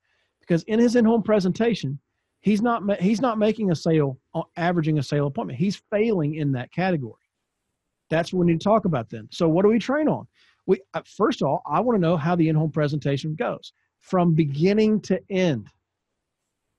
[0.40, 1.98] because in his in-home presentation,
[2.40, 5.58] he's not he's not making a sale, uh, averaging a sale appointment.
[5.58, 7.14] He's failing in that category.
[8.10, 9.26] That's what we need to talk about then.
[9.32, 10.28] So, what do we train on?
[10.66, 14.34] We uh, first of all, I want to know how the in-home presentation goes from
[14.34, 15.68] beginning to end.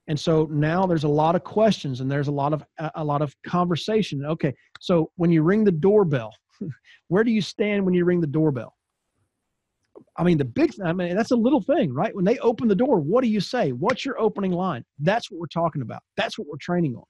[0.08, 2.64] And so now there's a lot of questions and there's a lot of
[2.96, 4.26] a lot of conversation.
[4.26, 6.34] Okay, so when you ring the doorbell,
[7.08, 8.76] where do you stand when you ring the doorbell?
[10.18, 12.16] I mean, the big, I mean, that's a little thing, right?
[12.16, 13.72] When they open the door, what do you say?
[13.72, 14.84] What's your opening line?
[15.00, 16.02] That's what we're talking about.
[16.18, 17.04] That's what we're training on.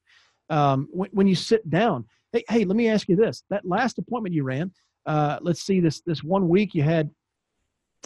[0.50, 3.98] Um, when, when you sit down, hey, hey, let me ask you this: that last
[3.98, 4.72] appointment you ran,
[5.06, 7.10] Uh, let's see this this one week you had.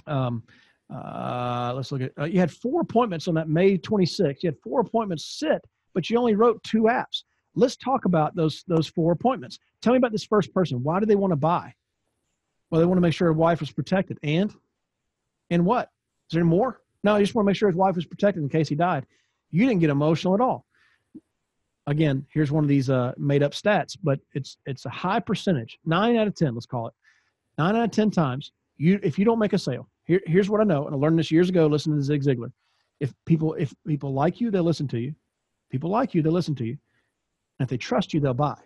[0.05, 0.43] Um,
[0.93, 4.41] uh, let's look at uh, you had four appointments on that May 26th.
[4.41, 5.61] You had four appointments sit,
[5.93, 7.23] but you only wrote two apps.
[7.55, 9.59] Let's talk about those those four appointments.
[9.81, 10.83] Tell me about this first person.
[10.83, 11.73] Why do they want to buy?
[12.69, 14.17] Well, they want to make sure his wife was protected.
[14.23, 14.53] And
[15.49, 15.89] and what?
[16.29, 16.81] Is there more?
[17.03, 19.05] No, I just want to make sure his wife was protected in case he died.
[19.49, 20.65] You didn't get emotional at all.
[21.87, 25.79] Again, here's one of these uh, made up stats, but it's it's a high percentage.
[25.85, 26.93] Nine out of ten, let's call it.
[27.57, 30.61] Nine out of ten times, you if you don't make a sale, here, here's what
[30.61, 32.51] I know, and I learned this years ago listening to Zig Ziglar.
[32.99, 35.15] If people if people like you, they listen to you.
[35.71, 36.77] People like you, they listen to you.
[37.59, 38.57] And if they trust you, they'll buy.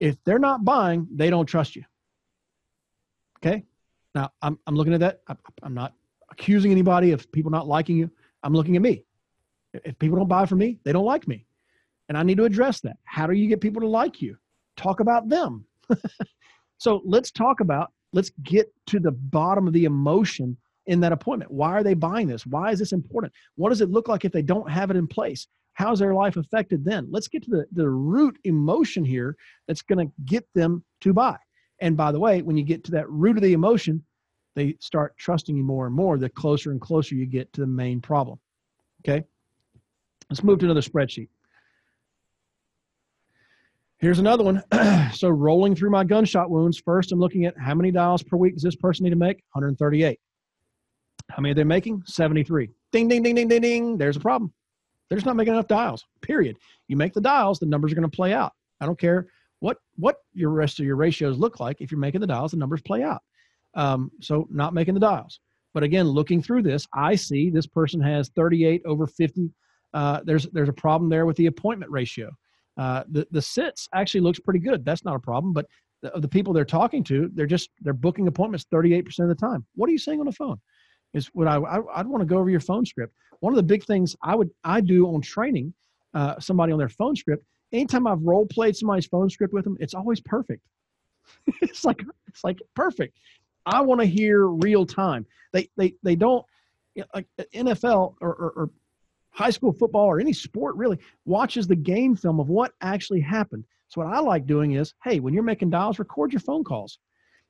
[0.00, 1.84] If they're not buying, they don't trust you.
[3.38, 3.64] Okay.
[4.14, 5.20] Now I'm I'm looking at that.
[5.62, 5.94] I'm not
[6.30, 8.10] accusing anybody of people not liking you.
[8.42, 9.04] I'm looking at me.
[9.72, 11.46] If people don't buy from me, they don't like me.
[12.08, 12.96] And I need to address that.
[13.04, 14.36] How do you get people to like you?
[14.76, 15.64] Talk about them.
[16.78, 21.50] so let's talk about, let's get to the bottom of the emotion in that appointment.
[21.50, 22.46] Why are they buying this?
[22.46, 23.32] Why is this important?
[23.56, 25.46] What does it look like if they don't have it in place?
[25.74, 27.08] How's their life affected then?
[27.10, 29.36] Let's get to the, the root emotion here
[29.66, 31.36] that's going to get them to buy.
[31.80, 34.04] And by the way, when you get to that root of the emotion,
[34.54, 37.66] they start trusting you more and more the closer and closer you get to the
[37.66, 38.38] main problem.
[39.02, 39.24] Okay?
[40.30, 41.28] Let's move to another spreadsheet.
[43.98, 44.62] Here's another one.
[45.12, 48.54] so rolling through my gunshot wounds, first I'm looking at how many dials per week
[48.54, 49.36] does this person need to make?
[49.52, 50.18] 138.
[51.30, 52.02] How many are they making?
[52.06, 52.70] 73.
[52.92, 53.98] Ding, ding, ding, ding, ding, ding.
[53.98, 54.52] There's a problem.
[55.08, 56.56] They're just not making enough dials, period.
[56.88, 58.52] You make the dials, the numbers are going to play out.
[58.80, 59.28] I don't care
[59.60, 61.80] what what your rest of your ratios look like.
[61.80, 63.22] If you're making the dials, the numbers play out.
[63.74, 65.40] Um, so not making the dials.
[65.72, 69.50] But again, looking through this, I see this person has 38 over 50
[69.94, 72.30] uh, there's there's a problem there with the appointment ratio.
[72.76, 74.84] Uh, the the sits actually looks pretty good.
[74.84, 75.52] That's not a problem.
[75.52, 75.66] But
[76.02, 79.64] the, the people they're talking to, they're just they're booking appointments 38% of the time.
[79.74, 80.60] What are you saying on the phone?
[81.12, 83.14] Is what I, I would want to go over your phone script.
[83.40, 85.72] One of the big things I would I do on training
[86.14, 87.44] uh, somebody on their phone script.
[87.72, 90.62] Anytime I've role played somebody's phone script with them, it's always perfect.
[91.62, 93.18] it's like it's like perfect.
[93.66, 95.26] I want to hear real time.
[95.52, 96.44] They they they don't
[97.14, 98.70] like NFL or, or, or
[99.34, 103.64] high school football or any sport really watches the game film of what actually happened.
[103.88, 106.98] So what I like doing is, hey, when you're making dials, record your phone calls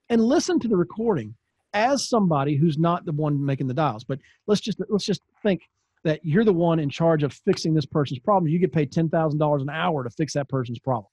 [0.09, 1.35] and listen to the recording
[1.75, 4.05] as somebody who's not the one making the dials.
[4.05, 5.63] But let's just let's just think
[6.05, 8.51] that you're the one in charge of fixing this person's problem.
[8.51, 11.07] You get paid ten thousand dollars an hour to fix that person's problem.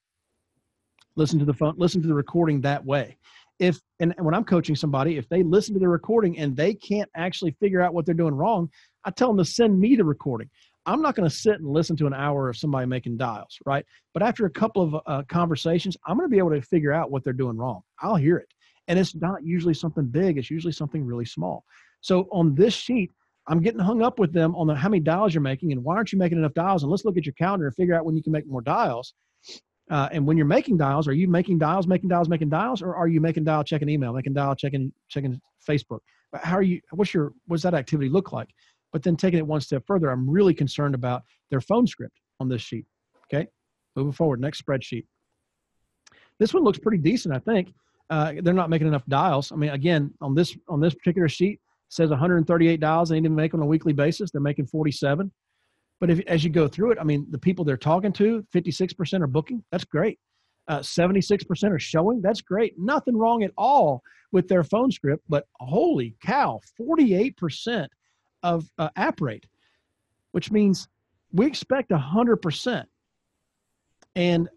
[1.16, 3.18] Listen to the phone, listen to the recording that way.
[3.60, 7.10] If and when I'm coaching somebody, if they listen to the recording and they can't
[7.16, 8.70] actually figure out what they're doing wrong,
[9.06, 10.50] I tell them to send me the recording.
[10.86, 13.86] I'm not going to sit and listen to an hour of somebody making dials, right?
[14.14, 17.12] But after a couple of uh, conversations, I'm going to be able to figure out
[17.12, 17.82] what they're doing wrong.
[18.02, 18.48] I'll hear it.
[18.88, 21.64] And it's not usually something big, it's usually something really small.
[22.02, 23.12] So on this sheet,
[23.48, 25.96] I'm getting hung up with them on the, how many dials you're making and why
[25.96, 26.84] aren't you making enough dials?
[26.84, 29.14] And let's look at your calendar and figure out when you can make more dials.
[29.90, 32.96] Uh, and when you're making dials, are you making dials, making dials, making dials, or
[32.96, 36.00] are you making dial, checking email, making dial, checking, checking Facebook?
[36.34, 36.80] How are you?
[36.92, 37.34] What's your?
[37.48, 38.48] What's that activity look like?
[38.92, 42.50] But then taking it one step further, I'm really concerned about their phone script on
[42.50, 42.86] this sheet.
[43.26, 43.48] Okay,
[43.96, 45.06] moving forward, next spreadsheet.
[46.40, 47.74] This one looks pretty decent, I think.
[48.10, 49.52] Uh, they're not making enough dials.
[49.52, 53.34] I mean, again, on this on this particular sheet, says 138 dials they need to
[53.34, 54.32] make on a weekly basis.
[54.32, 55.32] They're making 47.
[56.00, 59.22] But if as you go through it, I mean, the people they're talking to, 56%
[59.22, 59.64] are booking.
[59.72, 60.18] That's great.
[60.68, 62.22] Uh, 76% are showing.
[62.22, 62.74] That's great.
[62.78, 64.02] Nothing wrong at all
[64.32, 65.24] with their phone script.
[65.30, 67.88] But holy cow, 48%
[68.44, 69.46] of uh, app rate,
[70.32, 70.88] which means
[71.32, 72.86] we expect 100%
[74.16, 74.50] and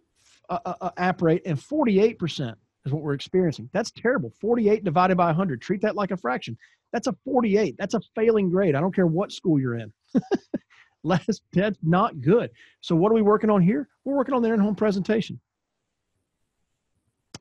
[0.49, 3.71] uh, uh, uh, app rate and 48% is what we're experiencing.
[3.73, 4.33] That's terrible.
[4.41, 5.63] 48 divided by 100.
[5.63, 6.57] Treat that like a fraction.
[6.93, 7.77] That's a 48.
[7.79, 8.75] That's a failing grade.
[8.75, 9.93] I don't care what school you're in.
[11.05, 12.51] that's, that's not good.
[12.81, 13.89] So what are we working on here?
[14.05, 15.41] We're working on their in-home presentation.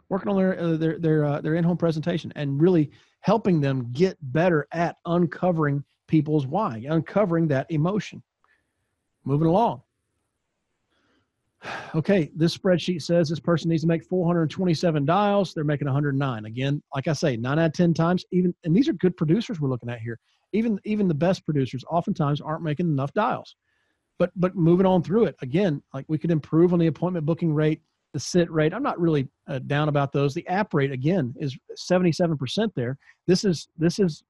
[0.09, 4.15] Working on their uh, their their uh, their in-home presentation and really helping them get
[4.21, 8.21] better at uncovering people's why, uncovering that emotion.
[9.25, 9.81] Moving along.
[11.95, 15.53] Okay, this spreadsheet says this person needs to make 427 dials.
[15.53, 16.45] They're making 109.
[16.45, 19.61] Again, like I say, nine out of 10 times, even, and these are good producers
[19.61, 20.19] we're looking at here.
[20.53, 23.55] Even, even the best producers oftentimes aren't making enough dials.
[24.19, 27.53] But, but moving on through it, again, like we could improve on the appointment booking
[27.53, 27.81] rate,
[28.13, 28.73] the sit rate.
[28.73, 30.33] I'm not really uh, down about those.
[30.33, 32.97] The app rate, again, is 77% there.
[33.27, 34.23] This is, this is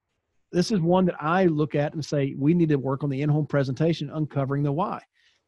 [0.54, 3.20] this is one that I look at and say we need to work on the
[3.20, 5.00] in-home presentation, uncovering the why.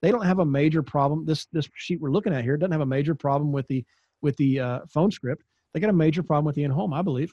[0.02, 1.24] They don't have a major problem.
[1.24, 3.84] This this sheet we're looking at here doesn't have a major problem with the
[4.20, 5.42] with the uh, phone script.
[5.72, 7.32] They got a major problem with the in-home, I believe.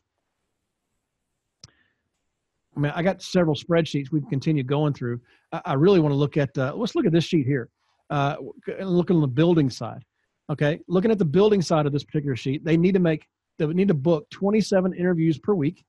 [2.75, 5.21] I mean, I got several spreadsheets we can continue going through.
[5.51, 7.69] I, I really want to look at, uh, let's look at this sheet here.
[8.09, 8.35] Uh,
[8.81, 10.03] looking on the building side.
[10.49, 10.79] Okay.
[10.87, 13.87] Looking at the building side of this particular sheet, they need to make, they need
[13.87, 15.85] to book 27 interviews per week,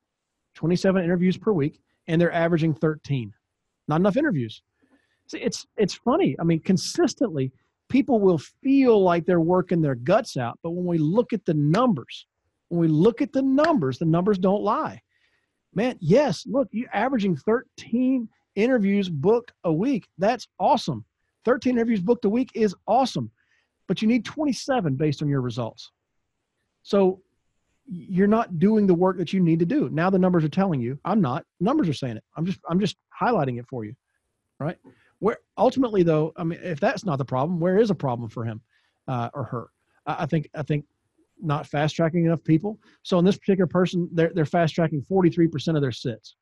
[0.54, 3.32] 27 interviews per week, and they're averaging 13.
[3.88, 4.62] Not enough interviews.
[5.26, 6.36] See, it's, it's funny.
[6.38, 7.52] I mean, consistently,
[7.88, 10.58] people will feel like they're working their guts out.
[10.62, 12.26] But when we look at the numbers,
[12.68, 15.00] when we look at the numbers, the numbers don't lie
[15.74, 20.06] man, yes, look, you're averaging 13 interviews booked a week.
[20.18, 21.04] That's awesome.
[21.44, 23.30] 13 interviews booked a week is awesome,
[23.88, 25.90] but you need 27 based on your results.
[26.82, 27.20] So
[27.86, 29.88] you're not doing the work that you need to do.
[29.90, 30.98] Now the numbers are telling you.
[31.04, 31.44] I'm not.
[31.60, 32.24] Numbers are saying it.
[32.36, 33.94] I'm just I'm just highlighting it for you.
[34.58, 34.76] Right?
[35.18, 38.44] Where ultimately though, I mean, if that's not the problem, where is a problem for
[38.44, 38.60] him
[39.08, 39.68] uh, or her?
[40.06, 40.84] I think I think
[41.40, 42.78] not fast tracking enough people.
[43.02, 46.36] So in this particular person, they're, they're fast tracking 43% of their sits.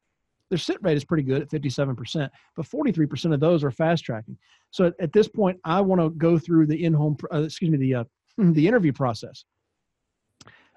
[0.48, 4.36] Their sit rate is pretty good at 57%, but 43% of those are fast tracking.
[4.70, 7.78] So at, at this point, I want to go through the in-home, uh, excuse me,
[7.78, 8.04] the, uh,
[8.38, 9.44] the interview process.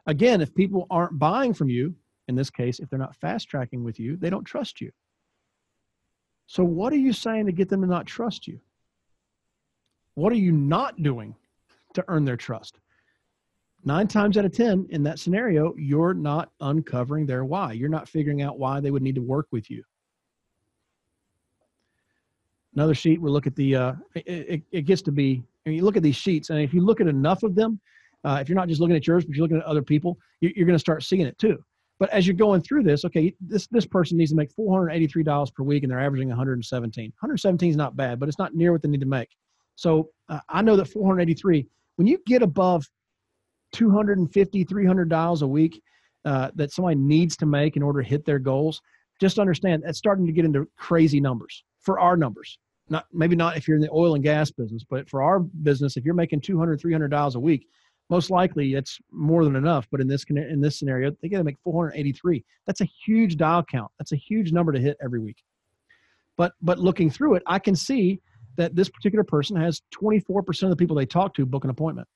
[0.08, 1.96] Again, if people aren't buying from you,
[2.28, 4.92] in this case, if they're not fast tracking with you, they don't trust you.
[6.48, 8.60] So what are you saying to get them to not trust you?
[10.14, 11.36] What are you not doing
[11.94, 12.80] to earn their trust?
[13.86, 17.72] nine times out of 10 in that scenario, you're not uncovering their why.
[17.72, 19.84] You're not figuring out why they would need to work with you.
[22.74, 25.86] Another sheet, we'll look at the, uh, it, it, gets to be, I mean, you
[25.86, 27.80] look at these sheets, and if you look at enough of them,
[28.26, 30.52] uh, if you're not just looking at yours, but you're looking at other people, you,
[30.56, 31.64] you're going to start seeing it too.
[32.00, 35.64] But as you're going through this, okay, this this person needs to make $483 per
[35.64, 37.06] week, and they're averaging 117.
[37.06, 39.30] 117 is not bad, but it's not near what they need to make.
[39.76, 41.66] So uh, I know that 483.
[41.96, 42.86] When you get above
[43.76, 45.82] 250 300 dials a week
[46.24, 48.82] uh, that somebody needs to make in order to hit their goals
[49.20, 52.58] just understand that's starting to get into crazy numbers for our numbers
[52.90, 55.98] not maybe not if you're in the oil and gas business but for our business
[55.98, 57.68] if you're making 200 300 dials a week
[58.10, 61.44] most likely it's more than enough but in this in this scenario they got to
[61.44, 65.38] make 483 that's a huge dial count that's a huge number to hit every week
[66.38, 68.22] but but looking through it i can see
[68.58, 72.08] that this particular person has 24% of the people they talk to book an appointment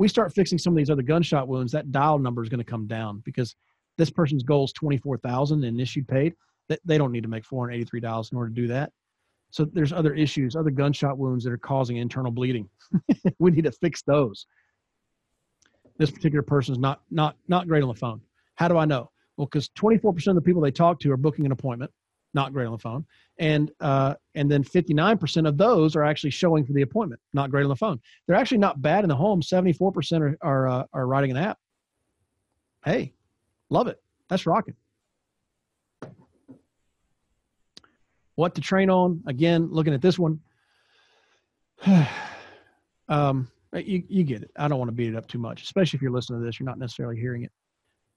[0.00, 2.64] we start fixing some of these other gunshot wounds, that dial number is going to
[2.64, 3.54] come down because
[3.98, 6.32] this person's goal is 24,000 and issued paid.
[6.86, 8.92] They don't need to make 483 dials in order to do that.
[9.50, 12.66] So there's other issues, other gunshot wounds that are causing internal bleeding.
[13.38, 14.46] we need to fix those.
[16.00, 18.22] This particular person is not not not great on the phone.
[18.54, 19.10] How do I know?
[19.36, 21.90] Well, because 24% of the people they talk to are booking an appointment
[22.32, 23.04] not great on the phone,
[23.38, 27.64] and uh, and then 59% of those are actually showing for the appointment, not great
[27.64, 28.00] on the phone.
[28.26, 29.42] They're actually not bad in the home.
[29.42, 31.58] 74% are are, uh, are writing an app.
[32.82, 33.12] Hey,
[33.68, 34.00] love it.
[34.30, 34.76] That's rocking.
[38.36, 39.22] What to train on?
[39.26, 40.40] Again, looking at this one.
[43.10, 44.50] um, you, you get it.
[44.56, 46.58] I don't want to beat it up too much, especially if you're listening to this.
[46.58, 47.52] You're not necessarily hearing it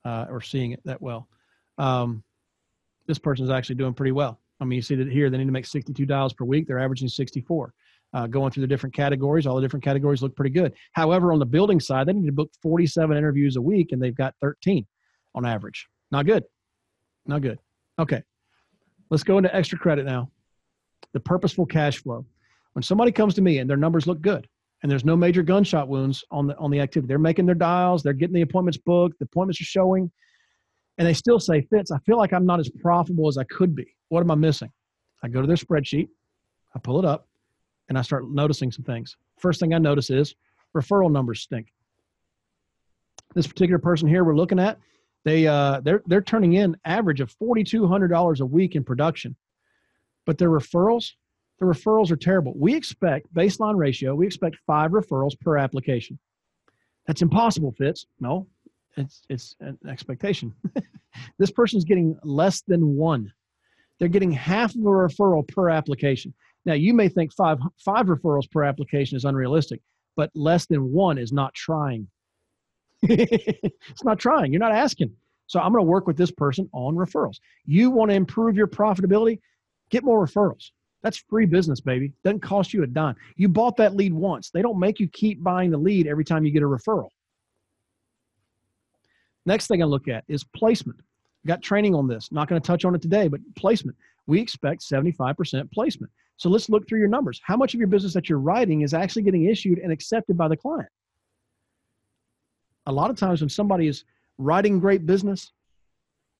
[0.06, 1.28] uh, or seeing it that well.
[1.78, 2.24] Um,
[3.08, 4.40] this person is actually doing pretty well.
[4.60, 6.68] I mean, you see that here, they need to make 62 dials per week.
[6.68, 7.74] They're averaging 64.
[8.14, 10.74] Uh, going through the different categories, all the different categories look pretty good.
[10.92, 14.16] However, on the building side, they need to book 47 interviews a week, and they've
[14.16, 14.86] got 13
[15.34, 15.88] on average.
[16.12, 16.44] Not good.
[17.26, 17.58] Not good.
[17.98, 18.22] Okay.
[19.10, 20.30] Let's go into extra credit now.
[21.14, 22.26] The purposeful cash flow.
[22.74, 24.48] When somebody comes to me and their numbers look good,
[24.84, 28.04] and there's no major gunshot wounds on the on the activity, they're making their dials,
[28.04, 30.12] they're getting the appointments booked, the appointments are showing,
[30.98, 33.76] and they still say, Fitz, I feel like I'm not as profitable as I could
[33.76, 33.96] be.
[34.10, 34.72] What am I missing?
[35.24, 36.10] I go to their spreadsheet,
[36.76, 37.28] I pull it up,
[37.90, 39.16] and I start noticing some things.
[39.38, 40.36] First thing I notice is
[40.76, 41.74] referral numbers stink.
[43.34, 44.78] This particular person here we're looking at,
[45.24, 48.84] they uh, they're they're turning in average of forty two hundred dollars a week in
[48.84, 49.36] production,
[50.26, 51.14] but their referrals,
[51.64, 52.54] the referrals are terrible.
[52.56, 56.20] We expect baseline ratio, we expect five referrals per application.
[57.08, 58.06] That's impossible, Fitz.
[58.20, 58.48] No,
[58.98, 60.54] it's it's an expectation.
[61.40, 63.32] this person's getting less than one.
[64.00, 66.34] They're getting half of a referral per application.
[66.66, 69.82] Now you may think five five referrals per application is unrealistic,
[70.16, 72.08] but less than one is not trying.
[73.04, 74.52] it's not trying.
[74.52, 75.14] You're not asking.
[75.48, 77.38] So I'm going to work with this person on referrals.
[77.66, 79.40] You want to improve your profitability?
[79.90, 80.72] Get more referrals.
[81.04, 82.14] That's free business, baby.
[82.24, 83.16] Doesn't cost you a dime.
[83.36, 84.50] You bought that lead once.
[84.50, 87.10] They don't make you keep buying the lead every time you get a referral.
[89.46, 91.00] Next thing I look at is placement.
[91.46, 92.32] Got training on this.
[92.32, 93.98] Not going to touch on it today, but placement.
[94.28, 96.12] We expect 75% placement.
[96.38, 97.42] So let's look through your numbers.
[97.44, 100.48] How much of your business that you're writing is actually getting issued and accepted by
[100.48, 100.90] the client?
[102.86, 104.04] a lot of times when somebody is
[104.38, 105.52] writing great business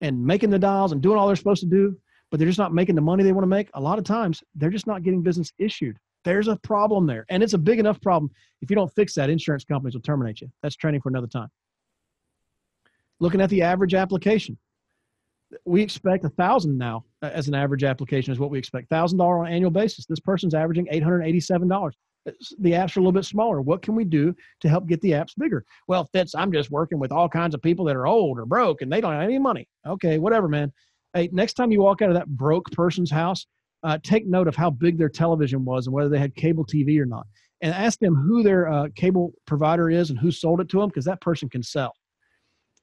[0.02, 1.98] and making the dials and doing all they're supposed to do,
[2.34, 4.44] but they're just not making the money they want to make, a lot of times
[4.56, 5.96] they're just not getting business issued.
[6.26, 7.28] There's a problem there.
[7.30, 8.32] And it's a big enough problem.
[8.64, 10.50] If you don't fix that, insurance companies will terminate you.
[10.64, 11.50] That's training for another time.
[13.20, 14.58] Looking at the average application,
[15.64, 18.90] we expect a thousand now uh, as an average application is what we expect.
[18.90, 20.08] Thousand dollar on an annual basis.
[20.08, 21.96] This person's averaging eight hundred eighty-seven dollars.
[22.26, 23.62] The apps are a little bit smaller.
[23.62, 25.64] What can we do to help get the apps bigger?
[25.88, 28.82] Well, Fitz, I'm just working with all kinds of people that are old or broke
[28.82, 29.68] and they don't have any money.
[29.86, 30.74] Okay, whatever, man.
[31.14, 33.46] Hey, next time you walk out of that broke person's house,
[33.84, 37.00] uh, take note of how big their television was and whether they had cable TV
[37.00, 37.28] or not,
[37.62, 40.90] and ask them who their uh, cable provider is and who sold it to them
[40.90, 41.94] because that person can sell.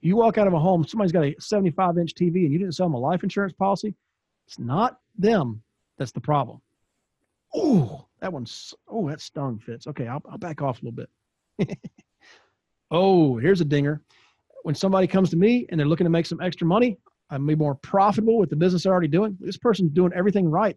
[0.00, 2.74] You walk out of a home, somebody's got a 75 inch TV and you didn't
[2.74, 3.94] sell them a life insurance policy.
[4.46, 5.62] It's not them
[6.00, 6.62] that's the problem.
[7.54, 9.86] Oh, that one's, oh, that stung, Fitz.
[9.86, 11.06] Okay, I'll, I'll back off a little
[11.58, 11.78] bit.
[12.90, 14.00] oh, here's a dinger.
[14.62, 16.96] When somebody comes to me and they're looking to make some extra money,
[17.30, 19.36] I'm be more profitable with the business they're already doing.
[19.40, 20.76] This person's doing everything right,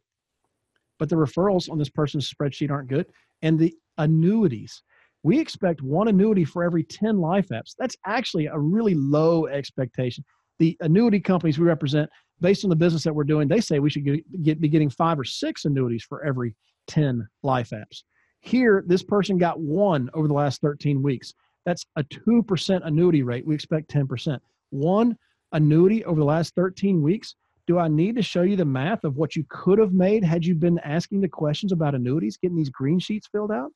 [1.00, 3.08] but the referrals on this person's spreadsheet aren't good.
[3.42, 4.84] And the annuities,
[5.24, 7.74] we expect one annuity for every 10 life apps.
[7.78, 10.24] That's actually a really low expectation.
[10.60, 13.90] The annuity companies we represent, based on the business that we're doing, they say we
[13.90, 16.56] should get, get, be getting five or six annuities for every
[16.88, 18.04] 10 life apps.
[18.42, 21.34] Here, this person got one over the last 13 weeks.
[21.66, 23.48] That's a 2% annuity rate.
[23.48, 24.38] We expect 10%.
[24.72, 25.18] One
[25.54, 27.36] annuity over the last 13 weeks.
[27.66, 30.46] Do I need to show you the math of what you could have made had
[30.46, 33.72] you been asking the questions about annuities, getting these green sheets filled out?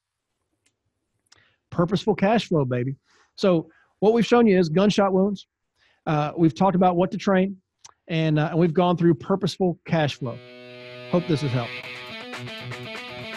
[1.70, 2.96] purposeful cash flow, baby.
[3.36, 3.70] So
[4.00, 5.46] what we've shown you is gunshot wounds.
[6.06, 7.58] Uh, we've talked about what to train,
[8.08, 10.38] and, uh, we've gone through purposeful cash flow.
[11.12, 11.72] Hope this has helped.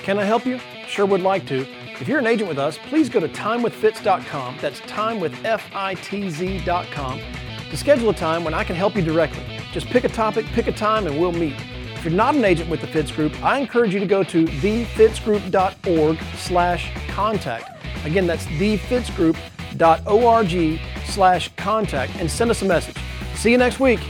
[0.04, 0.60] Can I help you?
[0.86, 1.66] Sure would like to.
[2.00, 4.56] If you're an agent with us, please go to timewithfitz.com.
[4.60, 9.44] That's timewithfitz.com to schedule a time when I can help you directly.
[9.72, 11.54] Just pick a topic, pick a time, and we'll meet.
[11.94, 14.44] If you're not an agent with the Fitz Group, I encourage you to go to
[14.44, 17.86] thefitzgroup.org slash contact.
[18.04, 22.96] Again, that's thefitzgroup.org slash contact and send us a message.
[23.34, 24.00] See you next week.